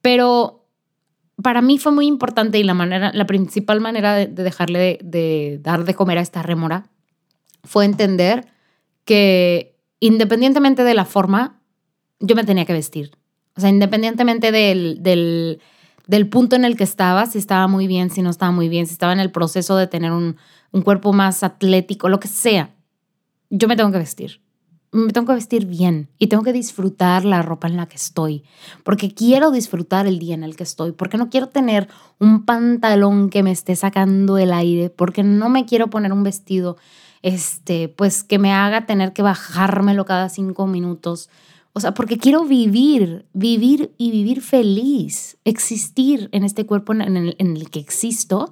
Pero 0.01 0.66
para 1.41 1.61
mí 1.61 1.77
fue 1.77 1.91
muy 1.91 2.07
importante 2.07 2.57
y 2.57 2.63
la, 2.63 2.73
manera, 2.73 3.11
la 3.13 3.25
principal 3.25 3.79
manera 3.79 4.15
de, 4.15 4.27
dejarle 4.27 4.99
de, 5.03 5.59
dar 5.61 5.83
de 5.85 5.93
comer 5.93 6.17
a 6.17 6.21
esta 6.21 6.41
rémora 6.41 6.89
fue 7.63 7.85
entender 7.85 8.47
que 9.05 9.75
independientemente 9.99 10.83
de 10.83 10.93
la 10.93 11.05
forma, 11.05 11.61
yo 12.19 12.35
me 12.35 12.43
tenía 12.43 12.65
que 12.65 12.73
vestir. 12.73 13.11
O 13.55 13.61
sea, 13.61 13.69
independientemente 13.69 14.51
del, 14.51 15.01
del, 15.01 16.29
punto 16.29 16.55
en 16.55 16.65
el 16.65 16.75
que 16.75 16.83
estaba, 16.83 17.25
si 17.25 17.37
estaba 17.37 17.67
muy 17.67 17.87
bien, 17.87 18.09
si 18.09 18.21
no 18.21 18.29
estaba 18.29 18.51
muy 18.51 18.69
bien, 18.69 18.87
si 18.87 18.93
estaba 18.93 19.13
en 19.13 19.19
el 19.19 19.31
proceso 19.31 19.75
de 19.77 19.87
tener 19.87 20.11
un 20.11 20.35
cuerpo 20.83 21.13
más 21.13 21.43
atlético, 21.43 22.09
lo 22.09 22.19
que 22.19 22.27
sea, 22.27 22.75
yo 23.49 23.67
me 23.67 23.75
tengo 23.75 23.91
que 23.91 23.97
vestir. 23.97 24.41
Me 24.91 25.11
tengo 25.11 25.27
que 25.27 25.33
vestir 25.33 25.65
bien 25.65 26.09
y 26.17 26.27
tengo 26.27 26.43
que 26.43 26.53
disfrutar 26.53 27.25
la 27.25 27.41
ropa 27.41 27.67
en 27.67 27.77
la 27.77 27.87
que 27.87 27.97
estoy, 27.97 28.43
porque 28.83 29.13
quiero 29.13 29.51
disfrutar 29.51 30.07
el 30.07 30.19
día 30.19 30.35
en 30.35 30.43
el 30.43 30.55
que 30.55 30.63
estoy, 30.63 30.91
porque 30.91 31.17
no 31.17 31.29
quiero 31.29 31.47
tener 31.49 31.87
un 32.19 32.45
pantalón 32.45 33.29
que 33.29 33.43
me 33.43 33.51
esté 33.51 33.75
sacando 33.75 34.37
el 34.37 34.53
aire, 34.53 34.89
porque 34.89 35.23
no 35.23 35.49
me 35.49 35.65
quiero 35.65 35.89
poner 35.89 36.13
un 36.13 36.23
vestido, 36.23 36.77
este, 37.21 37.89
pues 37.89 38.23
que 38.23 38.39
me 38.39 38.53
haga 38.53 38.85
tener 38.85 39.13
que 39.13 39.21
bajármelo 39.21 40.05
cada 40.05 40.29
cinco 40.29 40.67
minutos. 40.67 41.29
O 41.73 41.79
sea, 41.79 41.93
porque 41.93 42.17
quiero 42.17 42.45
vivir, 42.45 43.25
vivir 43.33 43.93
y 43.97 44.09
vivir 44.09 44.41
feliz, 44.41 45.37
existir 45.43 46.29
en 46.31 46.43
este 46.43 46.65
cuerpo 46.65 46.93
en 46.93 47.17
el, 47.17 47.35
en 47.37 47.55
el 47.55 47.69
que 47.69 47.79
existo 47.79 48.51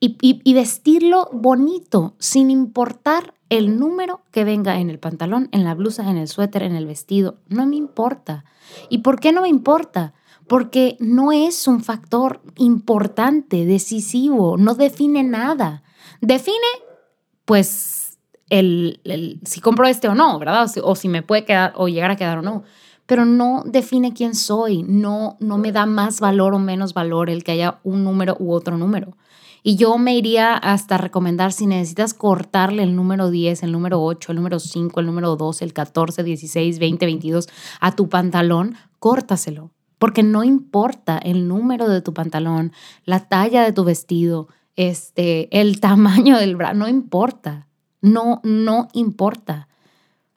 y, 0.00 0.54
vestirlo 0.54 1.30
bonito, 1.32 2.14
sin 2.18 2.50
importar 2.50 3.34
el 3.48 3.78
número 3.78 4.20
que 4.32 4.44
venga 4.44 4.78
en 4.78 4.90
el 4.90 4.98
pantalón, 4.98 5.48
en 5.52 5.64
la 5.64 5.74
blusa, 5.74 6.10
en 6.10 6.16
el 6.16 6.28
suéter, 6.28 6.62
en 6.62 6.74
el 6.74 6.86
vestido. 6.86 7.36
No 7.48 7.66
me 7.66 7.76
importa. 7.76 8.44
¿Y 8.90 8.98
por 8.98 9.20
qué 9.20 9.32
no 9.32 9.42
me 9.42 9.48
importa? 9.48 10.12
Porque 10.46 10.96
no 11.00 11.32
es 11.32 11.66
un 11.66 11.82
factor 11.82 12.42
importante, 12.56 13.64
decisivo, 13.64 14.56
no 14.58 14.74
define 14.74 15.22
nada. 15.22 15.82
Define, 16.20 16.58
pues, 17.46 18.18
el, 18.50 19.40
si 19.44 19.60
compro 19.60 19.86
este 19.86 20.08
o 20.08 20.14
no, 20.14 20.38
¿verdad? 20.38 20.66
O 20.82 20.94
si, 20.94 21.08
me 21.08 21.22
puede 21.22 21.44
quedar 21.44 21.72
o 21.76 21.88
llegar 21.88 22.10
a 22.10 22.16
quedar 22.16 22.38
o 22.38 22.42
no. 22.42 22.64
Pero 23.06 23.24
no 23.24 23.62
define 23.66 24.14
quién 24.14 24.34
soy, 24.34 24.82
no, 24.82 25.36
no 25.40 25.58
me 25.58 25.72
da 25.72 25.86
más 25.86 26.20
valor 26.20 26.54
o 26.54 26.58
menos 26.58 26.94
valor 26.94 27.28
el 27.28 27.44
que 27.44 27.52
haya 27.52 27.80
un 27.84 28.04
número 28.04 28.36
u 28.38 28.52
otro 28.52 28.78
número. 28.78 29.16
Y 29.66 29.76
yo 29.76 29.96
me 29.96 30.14
iría 30.14 30.52
hasta 30.52 30.98
recomendar 30.98 31.50
si 31.50 31.66
necesitas 31.66 32.12
cortarle 32.12 32.82
el 32.82 32.94
número 32.94 33.30
10, 33.30 33.62
el 33.62 33.72
número 33.72 34.02
8, 34.02 34.32
el 34.32 34.36
número 34.36 34.60
5, 34.60 35.00
el 35.00 35.06
número 35.06 35.36
12, 35.36 35.64
el 35.64 35.72
14, 35.72 36.22
16, 36.22 36.78
20, 36.78 37.06
22 37.06 37.48
a 37.80 37.96
tu 37.96 38.10
pantalón, 38.10 38.76
córtaselo. 38.98 39.70
Porque 39.98 40.22
no 40.22 40.44
importa 40.44 41.16
el 41.16 41.48
número 41.48 41.88
de 41.88 42.02
tu 42.02 42.12
pantalón, 42.12 42.72
la 43.06 43.20
talla 43.26 43.64
de 43.64 43.72
tu 43.72 43.84
vestido, 43.84 44.48
este, 44.76 45.48
el 45.58 45.80
tamaño 45.80 46.36
del 46.36 46.56
brazo, 46.56 46.74
no 46.74 46.88
importa. 46.88 47.66
No, 48.02 48.42
no 48.44 48.88
importa. 48.92 49.68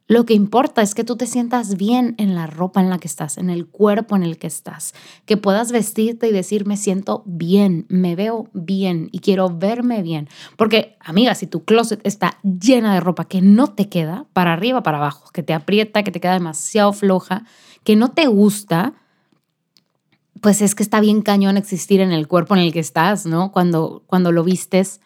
Lo 0.07 0.25
que 0.25 0.33
importa 0.33 0.81
es 0.81 0.95
que 0.95 1.03
tú 1.03 1.17
te 1.17 1.27
sientas 1.27 1.75
bien 1.75 2.15
en 2.17 2.33
la 2.33 2.47
ropa 2.47 2.79
en 2.79 2.89
la 2.89 2.97
que 2.97 3.09
estás, 3.09 3.37
en 3.37 3.49
el 3.49 3.67
cuerpo 3.67 4.15
en 4.15 4.23
el 4.23 4.37
que 4.37 4.47
estás, 4.47 4.93
que 5.25 5.35
puedas 5.35 5.73
vestirte 5.73 6.29
y 6.29 6.31
decir, 6.31 6.65
me 6.65 6.77
siento 6.77 7.23
bien, 7.25 7.85
me 7.89 8.15
veo 8.15 8.49
bien 8.53 9.09
y 9.11 9.19
quiero 9.19 9.49
verme 9.49 10.01
bien. 10.03 10.29
Porque, 10.55 10.95
amiga, 11.01 11.35
si 11.35 11.45
tu 11.45 11.65
closet 11.65 11.99
está 12.05 12.39
llena 12.43 12.93
de 12.93 13.01
ropa 13.01 13.25
que 13.25 13.41
no 13.41 13.67
te 13.67 13.89
queda, 13.89 14.25
para 14.31 14.53
arriba, 14.53 14.81
para 14.81 14.97
abajo, 14.97 15.29
que 15.33 15.43
te 15.43 15.53
aprieta, 15.53 16.03
que 16.03 16.11
te 16.11 16.21
queda 16.21 16.33
demasiado 16.33 16.93
floja, 16.93 17.43
que 17.83 17.97
no 17.97 18.11
te 18.11 18.27
gusta, 18.27 18.93
pues 20.41 20.61
es 20.61 20.73
que 20.73 20.83
está 20.83 21.01
bien 21.01 21.21
cañón 21.21 21.57
existir 21.57 21.99
en 21.99 22.13
el 22.13 22.29
cuerpo 22.29 22.55
en 22.55 22.61
el 22.61 22.71
que 22.71 22.79
estás, 22.79 23.25
¿no? 23.25 23.51
Cuando, 23.51 24.03
cuando 24.07 24.31
lo 24.31 24.45
vistes, 24.45 25.01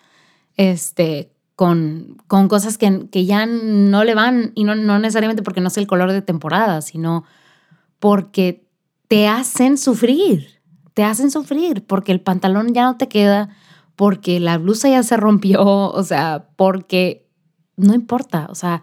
este, 0.58 1.32
con, 1.62 2.18
con 2.26 2.48
cosas 2.48 2.80
que, 2.80 3.08
que, 3.12 3.28
ya 3.28 3.46
no 3.46 4.04
le 4.04 4.16
van, 4.16 4.52
y 4.56 4.64
no, 4.64 4.74
no 4.74 4.98
necesariamente 4.98 5.44
porque 5.44 5.62
no 5.62 5.68
es 5.68 5.78
el 5.78 5.86
color 5.86 6.12
de 6.12 6.24
temporada, 6.24 6.82
sino 6.82 7.24
porque 8.00 8.68
te 9.08 9.28
hacen 9.28 9.78
sufrir, 9.78 10.60
te 10.96 11.04
hacen 11.04 11.30
sufrir, 11.30 11.86
porque 11.86 12.14
el 12.14 12.20
pantalón 12.20 12.74
ya 12.74 12.86
no 12.86 12.98
te 12.98 13.08
queda, 13.08 13.50
porque 13.96 14.40
la 14.40 14.58
blusa 14.58 14.90
ya 14.90 15.04
se 15.04 15.18
rompió, 15.18 15.62
o 15.92 16.04
sea, 16.04 16.48
porque 16.56 17.30
no 17.78 17.94
importa, 17.94 18.48
o 18.50 18.56
sea, 18.56 18.82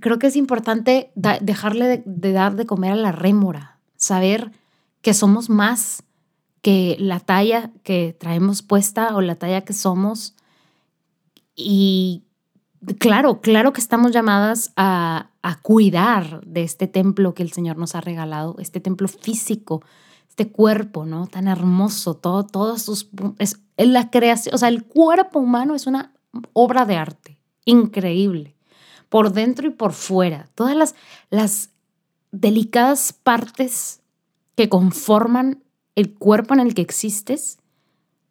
creo 0.00 0.18
que 0.18 0.26
es 0.26 0.36
importante 0.36 1.12
dejarle 1.14 1.86
de, 1.86 2.02
de 2.04 2.32
dar 2.32 2.56
de 2.56 2.66
comer 2.66 2.92
a 2.92 2.96
la 2.96 3.12
rémora, 3.12 3.78
saber 3.96 4.52
que 5.00 5.14
somos 5.14 5.48
más 5.48 6.02
que 6.60 6.98
la 7.00 7.20
talla 7.20 7.70
que 7.84 8.14
traemos 8.20 8.60
puesta 8.60 9.16
o 9.16 9.22
la 9.22 9.36
talla 9.36 9.62
que 9.62 9.72
somos 9.72 10.34
y 11.56 12.24
claro, 12.98 13.40
claro 13.40 13.72
que 13.72 13.80
estamos 13.80 14.12
llamadas 14.12 14.72
a, 14.76 15.30
cuidar 15.62 16.44
de 16.46 16.62
este 16.62 16.86
templo 16.86 17.34
que 17.34 17.42
el 17.42 17.52
Señor 17.52 17.76
nos 17.76 17.94
ha 17.94 18.00
regalado, 18.00 18.56
este 18.58 18.80
templo 18.80 19.08
físico, 19.08 19.82
este 20.28 20.50
cuerpo, 20.50 21.04
¿no? 21.04 21.26
Tan 21.26 21.48
hermoso, 21.48 22.14
todo, 22.14 22.44
todos 22.44 22.82
sus... 22.82 23.10
Es, 23.38 23.60
la 23.76 24.10
creación, 24.10 24.54
o 24.54 24.58
sea, 24.58 24.68
el 24.68 24.84
cuerpo 24.84 25.38
humano 25.38 25.74
es 25.74 25.86
una 25.86 26.14
obra 26.52 26.86
de 26.86 26.96
arte 26.96 27.38
increíble, 27.64 28.56
por 29.08 29.32
dentro 29.32 29.66
y 29.66 29.70
por 29.70 29.92
fuera. 29.92 30.48
Todas 30.54 30.76
las, 30.76 30.94
las 31.30 31.70
delicadas 32.30 33.12
partes 33.12 34.00
que 34.56 34.68
conforman 34.68 35.62
el 35.94 36.14
cuerpo 36.14 36.54
en 36.54 36.60
el 36.60 36.74
que 36.74 36.82
existes 36.82 37.58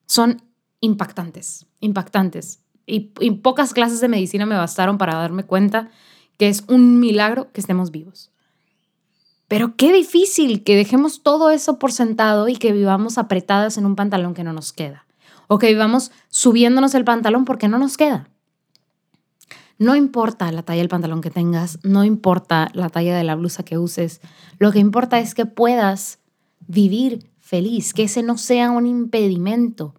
son 0.06 0.42
impactantes, 0.80 1.68
impactantes 1.80 2.62
y, 2.86 3.32
pocas 3.41 3.74
clases 3.74 4.02
de 4.02 4.10
medicina 4.10 4.46
me 4.46 4.56
bastaron 4.56 4.98
para 4.98 5.15
darme 5.15 5.43
cuenta 5.43 5.89
que 6.38 6.50
es 6.50 6.63
un 6.67 7.00
milagro 7.00 7.52
que 7.52 7.62
estemos 7.62 7.91
vivos. 7.91 8.32
Pero 9.48 9.76
qué 9.76 9.93
difícil 9.93 10.63
que 10.63 10.76
dejemos 10.76 11.22
todo 11.22 11.52
eso 11.52 11.80
por 11.80 11.91
sentado 11.91 12.48
y 12.50 12.56
que 12.56 12.72
vivamos 12.72 13.17
apretadas 13.17 13.78
en 13.78 13.86
un 13.86 13.96
pantalón 13.96 14.34
que 14.34 14.43
no 14.43 14.52
nos 14.52 14.74
queda. 14.74 15.06
O 15.48 15.60
que 15.60 15.67
vivamos 15.67 16.12
subiéndonos 16.30 16.96
el 16.96 17.04
pantalón 17.04 17.46
porque 17.46 17.67
no 17.67 17.78
nos 17.78 17.98
queda. 17.98 18.30
No 19.78 19.96
importa 19.96 20.52
la 20.52 20.63
talla 20.63 20.80
del 20.80 20.89
pantalón 20.89 21.22
que 21.22 21.30
tengas, 21.30 21.80
no 21.84 22.04
importa 22.04 22.69
la 22.74 22.89
talla 22.89 23.15
de 23.15 23.24
la 23.24 23.36
blusa 23.36 23.63
que 23.63 23.78
uses. 23.78 24.22
Lo 24.58 24.72
que 24.72 24.80
importa 24.80 25.19
es 25.19 25.36
que 25.36 25.46
puedas 25.46 26.19
vivir 26.67 27.30
feliz, 27.39 27.93
que 27.93 28.04
ese 28.04 28.24
no 28.24 28.38
sea 28.38 28.72
un 28.72 28.88
impedimento 28.88 29.96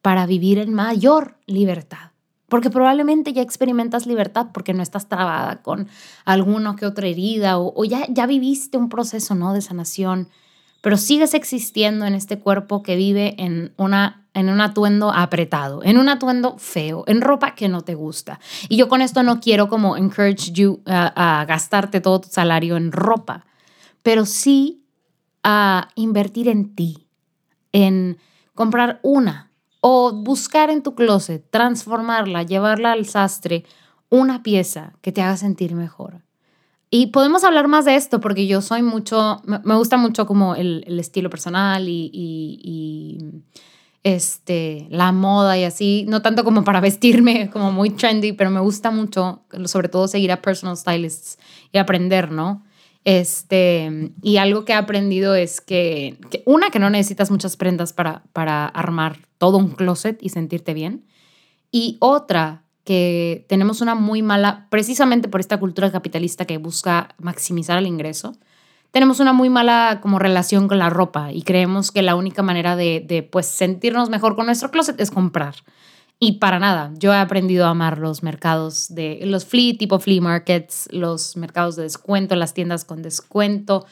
para 0.00 0.26
vivir 0.26 0.58
en 0.58 0.72
mayor 0.72 1.36
libertad 1.46 2.12
porque 2.48 2.70
probablemente 2.70 3.32
ya 3.32 3.42
experimentas 3.42 4.06
libertad 4.06 4.48
porque 4.52 4.72
no 4.72 4.82
estás 4.82 5.08
trabada 5.08 5.62
con 5.62 5.88
alguna 6.24 6.76
que 6.76 6.86
otra 6.86 7.08
herida 7.08 7.58
o, 7.58 7.84
ya, 7.84 8.06
ya 8.08 8.26
viviste 8.26 8.78
un 8.78 8.88
proceso 8.88 9.34
¿no? 9.34 9.52
de 9.52 9.60
sanación, 9.60 10.28
pero 10.80 10.96
sigues 10.96 11.34
existiendo 11.34 12.04
en 12.04 12.14
este 12.14 12.38
cuerpo 12.38 12.82
que 12.82 12.94
vive 12.94 13.34
en, 13.38 13.72
una, 13.76 14.26
en 14.34 14.48
un 14.48 14.60
atuendo 14.60 15.12
apretado, 15.12 15.82
en 15.82 15.98
un 15.98 16.08
atuendo 16.08 16.56
feo, 16.58 17.02
en 17.08 17.20
ropa 17.20 17.54
que 17.54 17.68
no 17.68 17.82
te 17.82 17.94
gusta. 17.94 18.38
Y 18.68 18.76
yo 18.76 18.88
con 18.88 19.02
esto 19.02 19.22
no 19.24 19.40
quiero 19.40 19.68
como 19.68 19.96
encourage 19.96 20.52
you 20.52 20.80
a, 20.86 21.40
a 21.40 21.44
gastarte 21.44 22.00
todo 22.00 22.20
tu 22.20 22.28
salario 22.28 22.76
en 22.76 22.92
ropa, 22.92 23.44
pero 24.02 24.24
sí 24.24 24.84
a 25.42 25.88
invertir 25.96 26.48
en 26.48 26.74
ti, 26.76 27.08
en 27.72 28.18
comprar 28.54 29.00
una 29.02 29.45
o 29.88 30.10
buscar 30.10 30.68
en 30.68 30.82
tu 30.82 30.96
closet, 30.96 31.48
transformarla, 31.48 32.42
llevarla 32.42 32.90
al 32.90 33.06
sastre, 33.06 33.64
una 34.08 34.42
pieza 34.42 34.94
que 35.00 35.12
te 35.12 35.22
haga 35.22 35.36
sentir 35.36 35.76
mejor. 35.76 36.24
Y 36.90 37.12
podemos 37.12 37.44
hablar 37.44 37.68
más 37.68 37.84
de 37.84 37.94
esto 37.94 38.18
porque 38.20 38.48
yo 38.48 38.62
soy 38.62 38.82
mucho, 38.82 39.40
me 39.44 39.76
gusta 39.76 39.96
mucho 39.96 40.26
como 40.26 40.56
el, 40.56 40.98
estilo 40.98 41.30
personal 41.30 41.88
y, 41.88 42.10
y, 42.12 43.18
este, 44.02 44.88
la 44.90 45.12
moda 45.12 45.56
y 45.56 45.62
así, 45.62 46.04
no 46.08 46.20
tanto 46.20 46.42
como 46.42 46.64
para 46.64 46.80
vestirme 46.88 47.48
como 47.50 47.70
muy 47.70 47.90
trendy, 47.90 48.32
pero 48.32 48.50
me 48.50 48.58
gusta 48.58 48.90
mucho, 48.90 49.44
sobre 49.66 49.88
todo 49.88 50.08
seguir 50.08 50.32
a 50.32 50.42
personal 50.42 50.76
stylists 50.76 51.38
y 51.70 51.78
aprender, 51.78 52.32
¿no? 52.32 52.65
Este, 53.06 54.10
y 54.20 54.38
algo 54.38 54.64
que 54.64 54.72
he 54.72 54.74
aprendido 54.74 55.36
es 55.36 55.60
que, 55.60 56.18
una, 56.44 56.70
que 56.70 56.80
no 56.80 56.90
necesitas 56.90 57.30
muchas 57.30 57.56
prendas 57.56 57.92
para, 57.92 58.24
para 58.32 58.66
armar 58.66 59.18
todo 59.38 59.58
un 59.58 59.68
closet 59.68 60.18
y 60.20 60.30
sentirte 60.30 60.74
bien. 60.74 61.04
Y 61.70 61.98
otra, 62.00 62.64
que 62.82 63.46
tenemos 63.48 63.80
una 63.80 63.94
muy 63.94 64.22
mala, 64.22 64.66
precisamente 64.70 65.28
por 65.28 65.38
esta 65.38 65.60
cultura 65.60 65.92
capitalista 65.92 66.46
que 66.46 66.58
busca 66.58 67.14
maximizar 67.18 67.78
el 67.78 67.86
ingreso, 67.86 68.34
tenemos 68.90 69.20
una 69.20 69.32
muy 69.32 69.50
mala 69.50 70.00
como 70.02 70.18
relación 70.18 70.66
con 70.66 70.80
la 70.80 70.90
ropa 70.90 71.30
y 71.30 71.42
creemos 71.42 71.92
que 71.92 72.02
la 72.02 72.16
única 72.16 72.42
manera 72.42 72.74
de, 72.74 73.04
de 73.06 73.22
pues 73.22 73.46
sentirnos 73.46 74.10
mejor 74.10 74.34
con 74.34 74.46
nuestro 74.46 74.72
closet 74.72 75.00
es 75.00 75.12
comprar. 75.12 75.54
Y 76.18 76.38
para 76.38 76.58
nada, 76.58 76.92
yo 76.96 77.12
he 77.12 77.16
aprendido 77.16 77.66
a 77.66 77.70
amar 77.70 77.98
los 77.98 78.22
mercados 78.22 78.94
de 78.94 79.20
los 79.24 79.44
flea, 79.44 79.76
tipo 79.78 79.98
flea 79.98 80.22
markets, 80.22 80.88
los 80.90 81.36
mercados 81.36 81.76
de 81.76 81.82
descuento, 81.82 82.36
las 82.36 82.54
tiendas 82.54 82.86
con 82.86 83.02
descuento. 83.02 83.84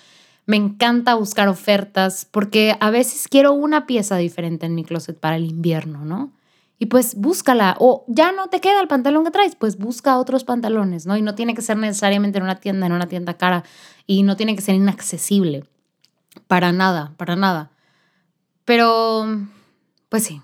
Me 0.47 0.57
encanta 0.57 1.15
buscar 1.15 1.49
ofertas 1.49 2.27
porque 2.31 2.77
a 2.81 2.91
veces 2.91 3.29
quiero 3.29 3.53
una 3.53 3.87
pieza 3.87 4.17
diferente 4.17 4.65
en 4.65 4.75
mi 4.75 4.85
closet 4.85 5.19
para 5.19 5.37
el 5.37 5.45
invierno, 5.45 6.05
¿no? 6.07 6.33
Y 6.79 6.87
pues 6.87 7.15
búscala. 7.15 7.77
O 7.79 8.05
ya 8.09 8.33
no 8.33 8.49
te 8.49 8.61
queda 8.61 8.81
el 8.81 8.89
pantalón 8.89 9.25
que 9.25 9.31
traes, 9.31 9.55
pues 9.57 9.77
busca 9.79 10.19
otros 10.19 10.45
pantalones, 10.45 11.07
¿no? 11.07 11.17
Y 11.17 11.23
no 11.23 11.35
tiene 11.35 11.55
que 11.55 11.63
ser 11.63 11.77
necesariamente 11.77 12.39
en 12.39 12.45
una 12.45 12.57
tienda, 12.57 12.87
en 12.87 12.93
una 12.93 13.07
tienda 13.07 13.35
cara. 13.35 13.65
Y 14.07 14.23
no 14.23 14.37
tiene 14.37 14.57
que 14.57 14.63
ser 14.63 14.75
inaccesible. 14.75 15.65
Para 16.47 16.73
nada, 16.73 17.15
para 17.17 17.37
nada. 17.37 17.71
Pero, 18.65 19.27
pues 20.09 20.25
sí, 20.25 20.41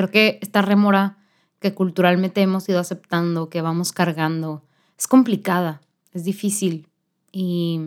Creo 0.00 0.10
que 0.10 0.38
esta 0.40 0.62
rémora 0.62 1.18
que 1.58 1.74
culturalmente 1.74 2.40
hemos 2.40 2.66
ido 2.70 2.80
aceptando, 2.80 3.50
que 3.50 3.60
vamos 3.60 3.92
cargando, 3.92 4.64
es 4.98 5.06
complicada. 5.06 5.82
es 6.14 6.24
difícil 6.24 6.88
y 7.32 7.82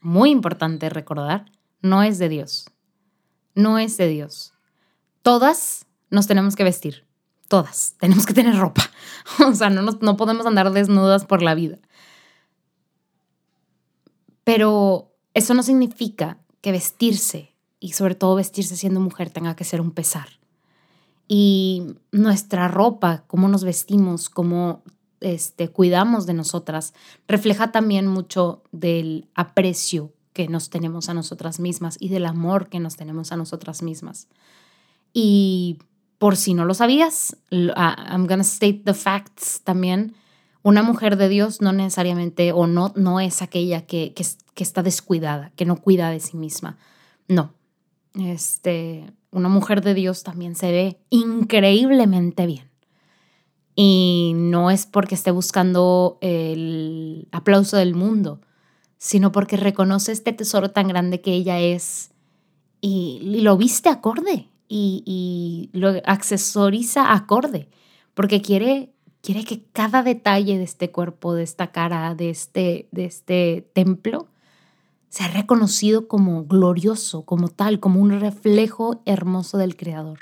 muy 0.00 0.30
importante 0.30 0.88
recordar, 0.90 1.50
no 1.82 2.04
es 2.04 2.20
de 2.20 2.28
Dios. 2.28 2.70
No 3.56 3.80
es 3.80 3.96
de 3.96 4.06
Dios. 4.06 4.52
Todas 5.22 5.86
nos 6.08 6.28
tenemos 6.28 6.54
que 6.54 6.62
vestir. 6.62 7.04
Todas. 7.48 7.96
Tenemos 7.98 8.26
que 8.26 8.34
tener 8.34 8.56
ropa. 8.56 8.88
O 9.44 9.54
sea, 9.54 9.70
no, 9.70 9.82
no 9.82 10.16
podemos 10.16 10.46
andar 10.46 10.70
desnudas 10.70 11.24
por 11.24 11.42
la 11.42 11.56
vida. 11.56 11.78
Pero 14.44 15.12
eso 15.34 15.52
no 15.52 15.64
significa 15.64 16.38
que 16.60 16.70
vestirse, 16.70 17.56
y 17.80 17.94
sobre 17.94 18.14
todo 18.14 18.36
vestirse 18.36 18.76
siendo 18.76 19.00
mujer, 19.00 19.30
tenga 19.30 19.56
que 19.56 19.64
ser 19.64 19.80
un 19.80 19.90
pesar. 19.90 20.28
Y 21.26 21.96
nuestra 22.12 22.68
ropa, 22.68 23.24
cómo 23.26 23.48
nos 23.48 23.64
vestimos, 23.64 24.28
cómo 24.28 24.82
este, 25.20 25.68
cuidamos 25.68 26.26
de 26.26 26.34
nosotras, 26.34 26.92
refleja 27.26 27.72
también 27.72 28.06
mucho 28.06 28.62
del 28.72 29.28
aprecio 29.34 30.12
que 30.34 30.48
nos 30.48 30.68
tenemos 30.68 31.08
a 31.08 31.14
nosotras 31.14 31.60
mismas 31.60 31.96
y 31.98 32.08
del 32.08 32.26
amor 32.26 32.68
que 32.68 32.80
nos 32.80 32.96
tenemos 32.96 33.32
a 33.32 33.36
nosotras 33.36 33.82
mismas. 33.82 34.28
Y 35.12 35.78
por 36.18 36.36
si 36.36 36.54
no 36.54 36.64
lo 36.64 36.74
sabías, 36.74 37.36
I'm 37.50 38.26
gonna 38.26 38.42
state 38.42 38.82
the 38.84 38.94
facts 38.94 39.60
también. 39.62 40.14
Una 40.62 40.82
mujer 40.82 41.16
de 41.16 41.28
Dios 41.28 41.60
no 41.60 41.72
necesariamente 41.72 42.52
o 42.52 42.66
no, 42.66 42.92
no 42.96 43.20
es 43.20 43.42
aquella 43.42 43.86
que, 43.86 44.12
que, 44.14 44.26
que 44.54 44.64
está 44.64 44.82
descuidada, 44.82 45.52
que 45.56 45.64
no 45.64 45.76
cuida 45.76 46.10
de 46.10 46.20
sí 46.20 46.36
misma. 46.36 46.76
No. 47.28 47.54
Este, 48.14 49.12
una 49.34 49.48
mujer 49.48 49.82
de 49.82 49.94
Dios 49.94 50.22
también 50.22 50.54
se 50.54 50.70
ve 50.70 50.98
increíblemente 51.10 52.46
bien. 52.46 52.70
Y 53.74 54.32
no 54.36 54.70
es 54.70 54.86
porque 54.86 55.16
esté 55.16 55.32
buscando 55.32 56.18
el 56.20 57.28
aplauso 57.32 57.76
del 57.76 57.94
mundo, 57.94 58.40
sino 58.98 59.32
porque 59.32 59.56
reconoce 59.56 60.12
este 60.12 60.32
tesoro 60.32 60.70
tan 60.70 60.88
grande 60.88 61.20
que 61.20 61.32
ella 61.32 61.60
es 61.60 62.12
y, 62.80 63.40
lo 63.42 63.56
viste 63.56 63.88
acorde 63.88 64.48
y, 64.68 65.70
lo 65.72 65.88
accesoriza 66.04 67.12
acorde, 67.12 67.68
porque 68.14 68.40
quiere, 68.40 68.92
quiere 69.22 69.44
que 69.44 69.64
cada 69.72 70.02
detalle 70.02 70.58
de 70.58 70.64
este 70.64 70.90
cuerpo, 70.90 71.34
de 71.34 71.42
esta 71.42 71.72
cara, 71.72 72.14
de 72.14 72.30
este, 72.30 72.88
de 72.92 73.04
este 73.06 73.68
templo, 73.72 74.28
sea 75.14 75.28
reconocido 75.28 76.08
como 76.08 76.44
glorioso, 76.44 77.22
como 77.22 77.46
tal, 77.46 77.78
como 77.78 78.00
un 78.00 78.18
reflejo 78.18 79.00
hermoso 79.06 79.58
del 79.58 79.76
Creador. 79.76 80.18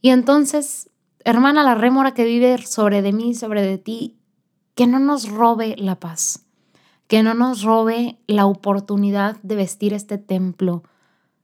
Y 0.00 0.08
entonces, 0.08 0.88
hermana, 1.22 1.62
la 1.62 1.74
rémora 1.74 2.14
que 2.14 2.24
vive 2.24 2.56
sobre 2.66 3.02
de 3.02 3.12
mí, 3.12 3.34
sobre 3.34 3.60
de 3.60 3.76
ti, 3.76 4.16
que 4.74 4.86
no 4.86 5.00
nos 5.00 5.28
robe 5.28 5.76
la 5.76 6.00
paz, 6.00 6.46
que 7.08 7.22
no 7.22 7.34
nos 7.34 7.62
robe 7.62 8.16
la 8.26 8.46
oportunidad 8.46 9.36
de 9.42 9.56
vestir 9.56 9.92
este 9.92 10.16
templo, 10.16 10.82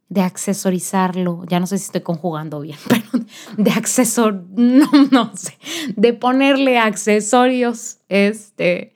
de 0.09 0.22
accesorizarlo, 0.22 1.44
ya 1.46 1.61
no 1.61 1.66
sé 1.66 1.76
si 1.76 1.85
estoy 1.85 2.00
conjugando 2.00 2.61
bien, 2.61 2.79
pero 2.88 3.26
de 3.59 3.70
accesor, 3.70 4.46
no, 4.57 4.88
no 5.11 5.37
sé, 5.37 5.59
de 5.94 6.14
ponerle 6.14 6.79
accesorios, 6.79 7.98
este, 8.09 8.94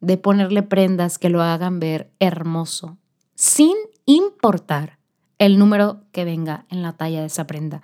de 0.00 0.16
ponerle 0.16 0.62
prendas 0.62 1.18
que 1.18 1.30
lo 1.30 1.42
hagan 1.42 1.80
ver 1.80 2.10
hermoso, 2.18 2.98
sin 3.34 3.74
importar 4.04 4.98
el 5.38 5.58
número 5.58 6.02
que 6.12 6.24
venga 6.24 6.64
en 6.70 6.82
la 6.82 6.92
talla 6.94 7.20
de 7.20 7.26
esa 7.26 7.46
prenda. 7.46 7.82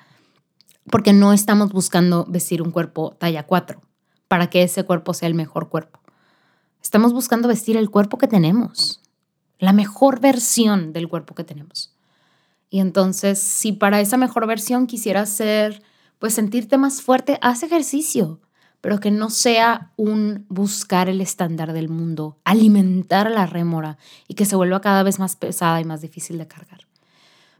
Porque 0.90 1.12
no 1.12 1.32
estamos 1.32 1.72
buscando 1.72 2.24
vestir 2.28 2.62
un 2.62 2.70
cuerpo 2.70 3.14
talla 3.18 3.46
4 3.46 3.80
para 4.28 4.48
que 4.48 4.62
ese 4.62 4.84
cuerpo 4.84 5.14
sea 5.14 5.28
el 5.28 5.34
mejor 5.34 5.68
cuerpo. 5.68 6.00
Estamos 6.82 7.12
buscando 7.12 7.48
vestir 7.48 7.76
el 7.76 7.90
cuerpo 7.90 8.18
que 8.18 8.26
tenemos, 8.26 9.00
la 9.58 9.72
mejor 9.72 10.20
versión 10.20 10.92
del 10.92 11.08
cuerpo 11.08 11.34
que 11.34 11.44
tenemos. 11.44 11.94
Y 12.70 12.80
entonces, 12.80 13.38
si 13.38 13.72
para 13.72 14.00
esa 14.00 14.16
mejor 14.16 14.46
versión 14.46 14.86
quisieras 14.86 15.28
ser, 15.28 15.82
pues 16.18 16.34
sentirte 16.34 16.78
más 16.78 17.02
fuerte, 17.02 17.38
haz 17.42 17.62
ejercicio, 17.62 18.40
pero 18.82 19.00
que 19.00 19.10
no 19.10 19.30
sea 19.30 19.92
un 19.96 20.44
buscar 20.50 21.08
el 21.08 21.22
estándar 21.22 21.72
del 21.72 21.88
mundo, 21.88 22.36
alimentar 22.44 23.30
la 23.30 23.46
rémora 23.46 23.96
y 24.28 24.34
que 24.34 24.44
se 24.44 24.56
vuelva 24.56 24.82
cada 24.82 25.02
vez 25.04 25.18
más 25.18 25.36
pesada 25.36 25.80
y 25.80 25.84
más 25.84 26.02
difícil 26.02 26.36
de 26.36 26.48
cargar. 26.48 26.80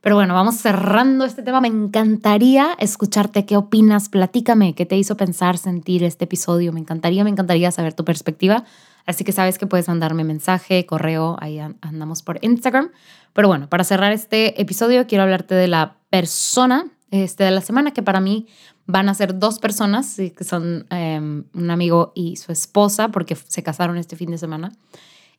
Pero 0.02 0.16
bueno, 0.16 0.34
vamos 0.34 0.56
cerrando 0.56 1.24
este 1.24 1.42
tema. 1.42 1.60
Me 1.60 1.68
encantaría 1.68 2.70
escucharte 2.80 3.46
qué 3.46 3.56
opinas. 3.56 4.08
Platícame 4.08 4.74
qué 4.74 4.84
te 4.84 4.96
hizo 4.96 5.16
pensar, 5.16 5.58
sentir 5.58 6.02
este 6.02 6.24
episodio. 6.24 6.72
Me 6.72 6.80
encantaría, 6.80 7.22
me 7.22 7.30
encantaría 7.30 7.70
saber 7.70 7.94
tu 7.94 8.04
perspectiva. 8.04 8.64
Así 9.06 9.22
que 9.22 9.30
sabes 9.30 9.58
que 9.58 9.68
puedes 9.68 9.86
mandarme 9.86 10.24
mensaje, 10.24 10.86
correo, 10.86 11.36
ahí 11.40 11.60
andamos 11.60 12.22
por 12.22 12.40
Instagram. 12.42 12.90
Pero 13.32 13.46
bueno, 13.46 13.68
para 13.68 13.84
cerrar 13.84 14.10
este 14.10 14.60
episodio, 14.60 15.06
quiero 15.06 15.22
hablarte 15.22 15.54
de 15.54 15.68
la 15.68 15.94
persona 16.10 16.86
este, 17.12 17.44
de 17.44 17.50
la 17.52 17.60
semana, 17.60 17.92
que 17.92 18.02
para 18.02 18.20
mí 18.20 18.48
van 18.86 19.08
a 19.08 19.14
ser 19.14 19.38
dos 19.38 19.58
personas, 19.58 20.16
que 20.16 20.44
son 20.44 20.86
em, 20.90 21.44
un 21.54 21.70
amigo 21.70 22.12
y 22.14 22.36
su 22.36 22.52
esposa, 22.52 23.08
porque 23.08 23.36
se 23.36 23.62
casaron 23.62 23.96
este 23.96 24.16
fin 24.16 24.30
de 24.30 24.38
semana. 24.38 24.72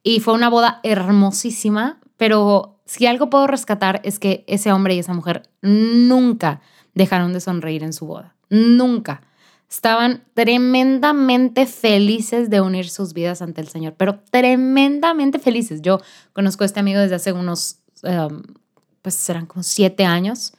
Y 0.02 0.20
fue 0.20 0.34
una 0.34 0.50
boda 0.50 0.80
hermosísima, 0.84 2.00
pero 2.18 2.80
si 2.86 3.06
algo 3.06 3.30
puedo 3.30 3.48
rescatar 3.48 4.02
es 4.04 4.20
que 4.20 4.44
ese 4.48 4.72
hombre 4.72 4.96
y 4.96 5.00
esa 5.00 5.14
mujer 5.14 5.44
nunca 5.62 6.62
dejaron 6.94 7.34
de 7.34 7.40
sonreír 7.40 7.84
en 7.84 7.94
su 7.94 8.06
boda. 8.06 8.36
Nunca. 8.50 9.22
Estaban 9.70 10.24
tremendamente 10.36 11.66
felices 11.66 12.50
de 12.50 12.62
unir 12.62 12.90
sus 12.90 13.14
vidas 13.14 13.42
ante 13.42 13.62
el 13.62 13.68
Señor, 13.68 13.96
pero 13.98 14.20
tremendamente 14.30 15.40
felices. 15.40 15.82
Yo 15.82 16.00
conozco 16.34 16.64
a 16.64 16.68
este 16.68 16.80
amigo 16.80 17.00
desde 17.00 17.16
hace 17.16 17.34
unos, 17.34 17.80
em, 18.04 18.44
pues 19.02 19.16
serán 19.16 19.48
como 19.48 19.64
siete 19.64 20.06
años 20.06 20.54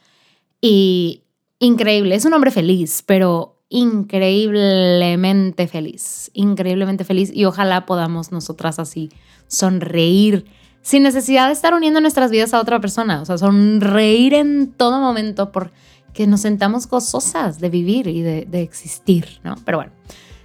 y 0.61 1.23
increíble, 1.59 2.15
es 2.15 2.25
un 2.25 2.35
hombre 2.35 2.51
feliz, 2.51 3.03
pero 3.07 3.61
increíblemente 3.69 5.67
feliz, 5.67 6.31
increíblemente 6.35 7.05
feliz 7.05 7.31
y 7.35 7.45
ojalá 7.45 7.87
podamos 7.87 8.31
nosotras 8.31 8.79
así 8.79 9.11
sonreír 9.49 10.45
sin 10.85 11.03
necesidad 11.03 11.47
de 11.47 11.55
estar 11.55 11.73
uniendo 11.73 12.01
nuestras 12.01 12.31
vidas 12.31 12.53
a 12.53 12.61
otra 12.61 12.79
persona, 12.79 13.23
o 13.23 13.25
sea, 13.25 13.39
sonreír 13.39 14.35
en 14.35 14.71
todo 14.71 15.01
momento 15.01 15.51
porque 15.51 16.27
nos 16.27 16.43
sentamos 16.43 16.87
gozosas 16.87 17.59
de 17.59 17.71
vivir 17.71 18.07
y 18.07 18.21
de, 18.21 18.61
existir, 18.61 19.41
¿no? 19.43 19.55
Pero 19.65 19.79
bueno, 19.79 19.93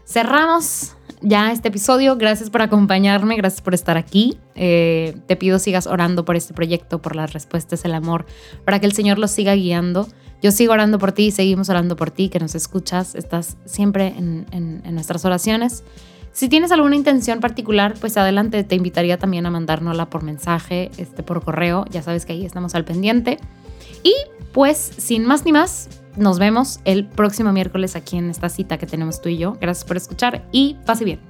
cerramos 0.07 0.95
ya 1.21 1.51
este 1.51 1.67
episodio. 1.67 2.15
Gracias 2.15 2.49
por 2.49 2.61
acompañarme, 2.61 3.35
gracias 3.35 3.61
por 3.61 3.73
estar 3.73 3.97
aquí. 3.97 4.37
Eh, 4.55 5.17
te 5.27 5.35
pido 5.35 5.59
sigas 5.59 5.87
orando 5.87 6.23
por 6.23 6.37
este 6.37 6.53
proyecto, 6.53 7.01
por 7.01 7.17
las 7.17 7.33
respuestas, 7.33 7.83
el 7.83 7.93
amor, 7.93 8.25
para 8.63 8.79
que 8.79 8.85
el 8.85 8.93
Señor 8.93 9.19
los 9.19 9.31
siga 9.31 9.53
guiando. 9.55 10.07
Yo 10.41 10.51
sigo 10.51 10.73
orando 10.73 10.99
por 10.99 11.11
ti, 11.11 11.31
seguimos 11.31 11.69
orando 11.69 11.95
por 11.95 12.11
ti, 12.11 12.29
que 12.29 12.39
nos 12.39 12.55
escuchas, 12.55 13.15
estás 13.15 13.57
siempre 13.65 14.07
en, 14.07 14.81
nuestras 14.93 15.25
oraciones. 15.25 15.83
Si 16.31 16.47
tienes 16.47 16.71
alguna 16.71 16.95
intención 16.95 17.39
particular, 17.39 17.95
pues 17.99 18.15
adelante, 18.15 18.63
te 18.63 18.75
invitaría 18.75 19.17
también 19.17 19.45
a 19.45 19.51
mandárnosla 19.51 20.09
por 20.09 20.23
mensaje, 20.23 20.91
este, 20.97 21.23
por 21.23 21.43
correo, 21.43 21.85
ya 21.89 22.01
sabes 22.01 22.25
que 22.25 22.33
ahí 22.33 22.45
estamos 22.45 22.75
al 22.75 22.85
pendiente. 22.85 23.39
Y 24.03 24.13
pues, 24.53 24.77
sin 24.77 25.25
más 25.25 25.43
ni 25.43 25.51
más, 25.51 25.89
nos 26.15 26.39
vemos 26.39 26.79
el 26.85 27.05
próximo 27.05 27.51
miércoles 27.51 27.95
aquí 27.95 28.17
en 28.17 28.29
esta 28.29 28.49
cita 28.49 28.77
que 28.77 28.85
tenemos 28.85 29.21
tú 29.21 29.29
y 29.29 29.37
yo. 29.37 29.57
Gracias 29.59 29.85
por 29.85 29.97
escuchar 29.97 30.45
y 30.51 30.77
pase 30.85 31.03
bien. 31.03 31.28